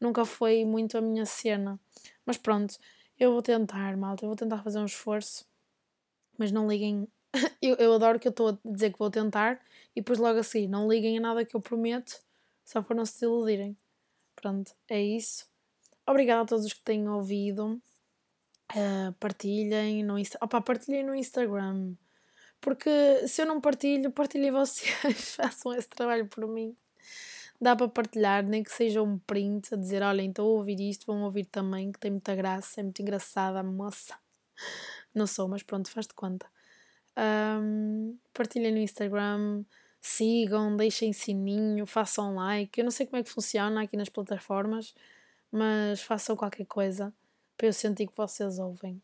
Nunca 0.00 0.24
foi 0.24 0.64
muito 0.64 0.96
a 0.96 1.02
minha 1.02 1.26
cena. 1.26 1.78
Mas 2.24 2.38
pronto, 2.38 2.78
eu 3.18 3.32
vou 3.32 3.42
tentar, 3.42 3.96
malta, 3.96 4.24
eu 4.24 4.28
vou 4.28 4.36
tentar 4.36 4.62
fazer 4.62 4.78
um 4.78 4.86
esforço, 4.86 5.46
mas 6.38 6.50
não 6.50 6.68
liguem. 6.68 7.08
eu, 7.62 7.76
eu 7.76 7.94
adoro 7.94 8.18
que 8.18 8.28
eu 8.28 8.30
estou 8.30 8.48
a 8.50 8.58
dizer 8.64 8.92
que 8.92 8.98
vou 8.98 9.10
tentar 9.10 9.60
e 9.94 10.00
depois 10.00 10.18
logo 10.18 10.38
assim, 10.38 10.66
não 10.66 10.88
liguem 10.88 11.18
a 11.18 11.20
nada 11.20 11.44
que 11.44 11.56
eu 11.56 11.60
prometo, 11.60 12.20
só 12.64 12.82
para 12.82 12.96
não 12.96 13.06
se 13.06 13.24
iludirem. 13.24 13.76
Pronto, 14.34 14.74
é 14.88 15.00
isso. 15.00 15.46
Obrigada 16.06 16.42
a 16.42 16.46
todos 16.46 16.64
os 16.64 16.72
que 16.72 16.82
têm 16.82 17.08
ouvido. 17.08 17.80
Uh, 18.72 19.12
partilhem 19.20 20.02
no 20.02 20.18
Insta 20.18 20.38
Opa, 20.40 20.60
partilhem 20.60 21.04
no 21.04 21.14
Instagram. 21.14 21.94
Porque 22.60 23.28
se 23.28 23.42
eu 23.42 23.46
não 23.46 23.60
partilho, 23.60 24.10
partilhem 24.10 24.50
vocês. 24.50 25.34
Façam 25.36 25.74
esse 25.74 25.88
trabalho 25.88 26.26
por 26.26 26.46
mim 26.46 26.76
dá 27.60 27.74
para 27.76 27.88
partilhar, 27.88 28.44
nem 28.44 28.62
que 28.62 28.72
seja 28.72 29.02
um 29.02 29.18
print 29.18 29.74
a 29.74 29.76
dizer: 29.76 30.02
olhem, 30.02 30.30
estou 30.30 30.50
a 30.50 30.58
ouvir 30.58 30.80
isto, 30.80 31.06
vão 31.06 31.22
ouvir 31.22 31.46
também, 31.46 31.92
que 31.92 31.98
tem 31.98 32.10
muita 32.10 32.34
graça, 32.34 32.80
é 32.80 32.82
muito 32.82 33.00
engraçada 33.00 33.60
a 33.60 33.62
moça. 33.62 34.14
Não 35.14 35.26
sou, 35.26 35.48
mas 35.48 35.62
pronto, 35.62 35.90
faz 35.90 36.06
de 36.06 36.14
conta. 36.14 36.46
Um, 37.16 38.18
partilhem 38.32 38.72
no 38.72 38.78
Instagram, 38.78 39.64
sigam, 40.00 40.76
deixem 40.76 41.12
sininho, 41.12 41.86
façam 41.86 42.34
like. 42.34 42.78
Eu 42.78 42.84
não 42.84 42.90
sei 42.90 43.06
como 43.06 43.20
é 43.20 43.22
que 43.22 43.30
funciona 43.30 43.82
aqui 43.82 43.96
nas 43.96 44.08
plataformas, 44.08 44.92
mas 45.52 46.02
façam 46.02 46.36
qualquer 46.36 46.66
coisa 46.66 47.14
para 47.56 47.68
eu 47.68 47.72
sentir 47.72 48.08
que 48.08 48.16
vocês 48.16 48.58
ouvem. 48.58 49.00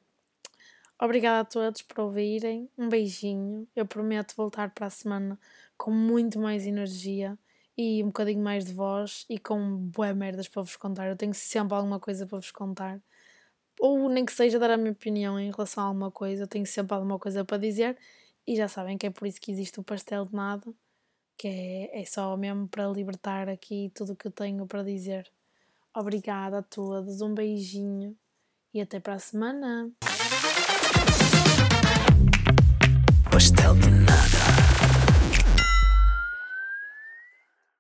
Obrigada 1.00 1.40
a 1.40 1.44
todos 1.44 1.80
por 1.82 2.00
ouvirem. 2.00 2.68
Um 2.76 2.88
beijinho. 2.88 3.66
Eu 3.74 3.86
prometo 3.86 4.34
voltar 4.36 4.70
para 4.70 4.86
a 4.86 4.90
semana 4.90 5.38
com 5.78 5.90
muito 5.90 6.38
mais 6.38 6.66
energia 6.66 7.38
e 7.80 8.02
um 8.02 8.08
bocadinho 8.08 8.42
mais 8.42 8.66
de 8.66 8.74
voz 8.74 9.24
e 9.26 9.38
com 9.38 9.78
boé 9.78 10.12
merdas 10.12 10.46
para 10.46 10.60
vos 10.60 10.76
contar. 10.76 11.08
Eu 11.08 11.16
tenho 11.16 11.32
sempre 11.32 11.74
alguma 11.74 11.98
coisa 11.98 12.26
para 12.26 12.36
vos 12.36 12.50
contar. 12.50 13.00
Ou 13.80 14.06
nem 14.10 14.26
que 14.26 14.34
seja 14.34 14.58
dar 14.58 14.72
a 14.72 14.76
minha 14.76 14.92
opinião 14.92 15.40
em 15.40 15.50
relação 15.50 15.84
a 15.84 15.86
alguma 15.86 16.10
coisa, 16.10 16.42
eu 16.42 16.46
tenho 16.46 16.66
sempre 16.66 16.94
alguma 16.94 17.18
coisa 17.18 17.42
para 17.42 17.56
dizer. 17.56 17.96
E 18.46 18.54
já 18.54 18.68
sabem 18.68 18.98
que 18.98 19.06
é 19.06 19.10
por 19.10 19.26
isso 19.26 19.40
que 19.40 19.50
existe 19.50 19.80
o 19.80 19.82
pastel 19.82 20.26
de 20.26 20.34
nada, 20.34 20.70
que 21.38 21.48
é, 21.48 22.02
é 22.02 22.04
só 22.04 22.36
mesmo 22.36 22.68
para 22.68 22.86
libertar 22.86 23.48
aqui 23.48 23.90
tudo 23.94 24.12
o 24.12 24.16
que 24.16 24.26
eu 24.26 24.30
tenho 24.30 24.66
para 24.66 24.82
dizer. 24.82 25.26
Obrigada 25.96 26.58
a 26.58 26.62
todos, 26.62 27.22
um 27.22 27.32
beijinho 27.32 28.14
e 28.74 28.82
até 28.82 29.00
para 29.00 29.14
a 29.14 29.18
semana. 29.18 29.90
Pastel 33.30 33.74
de 33.76 33.90
nada. 33.90 34.39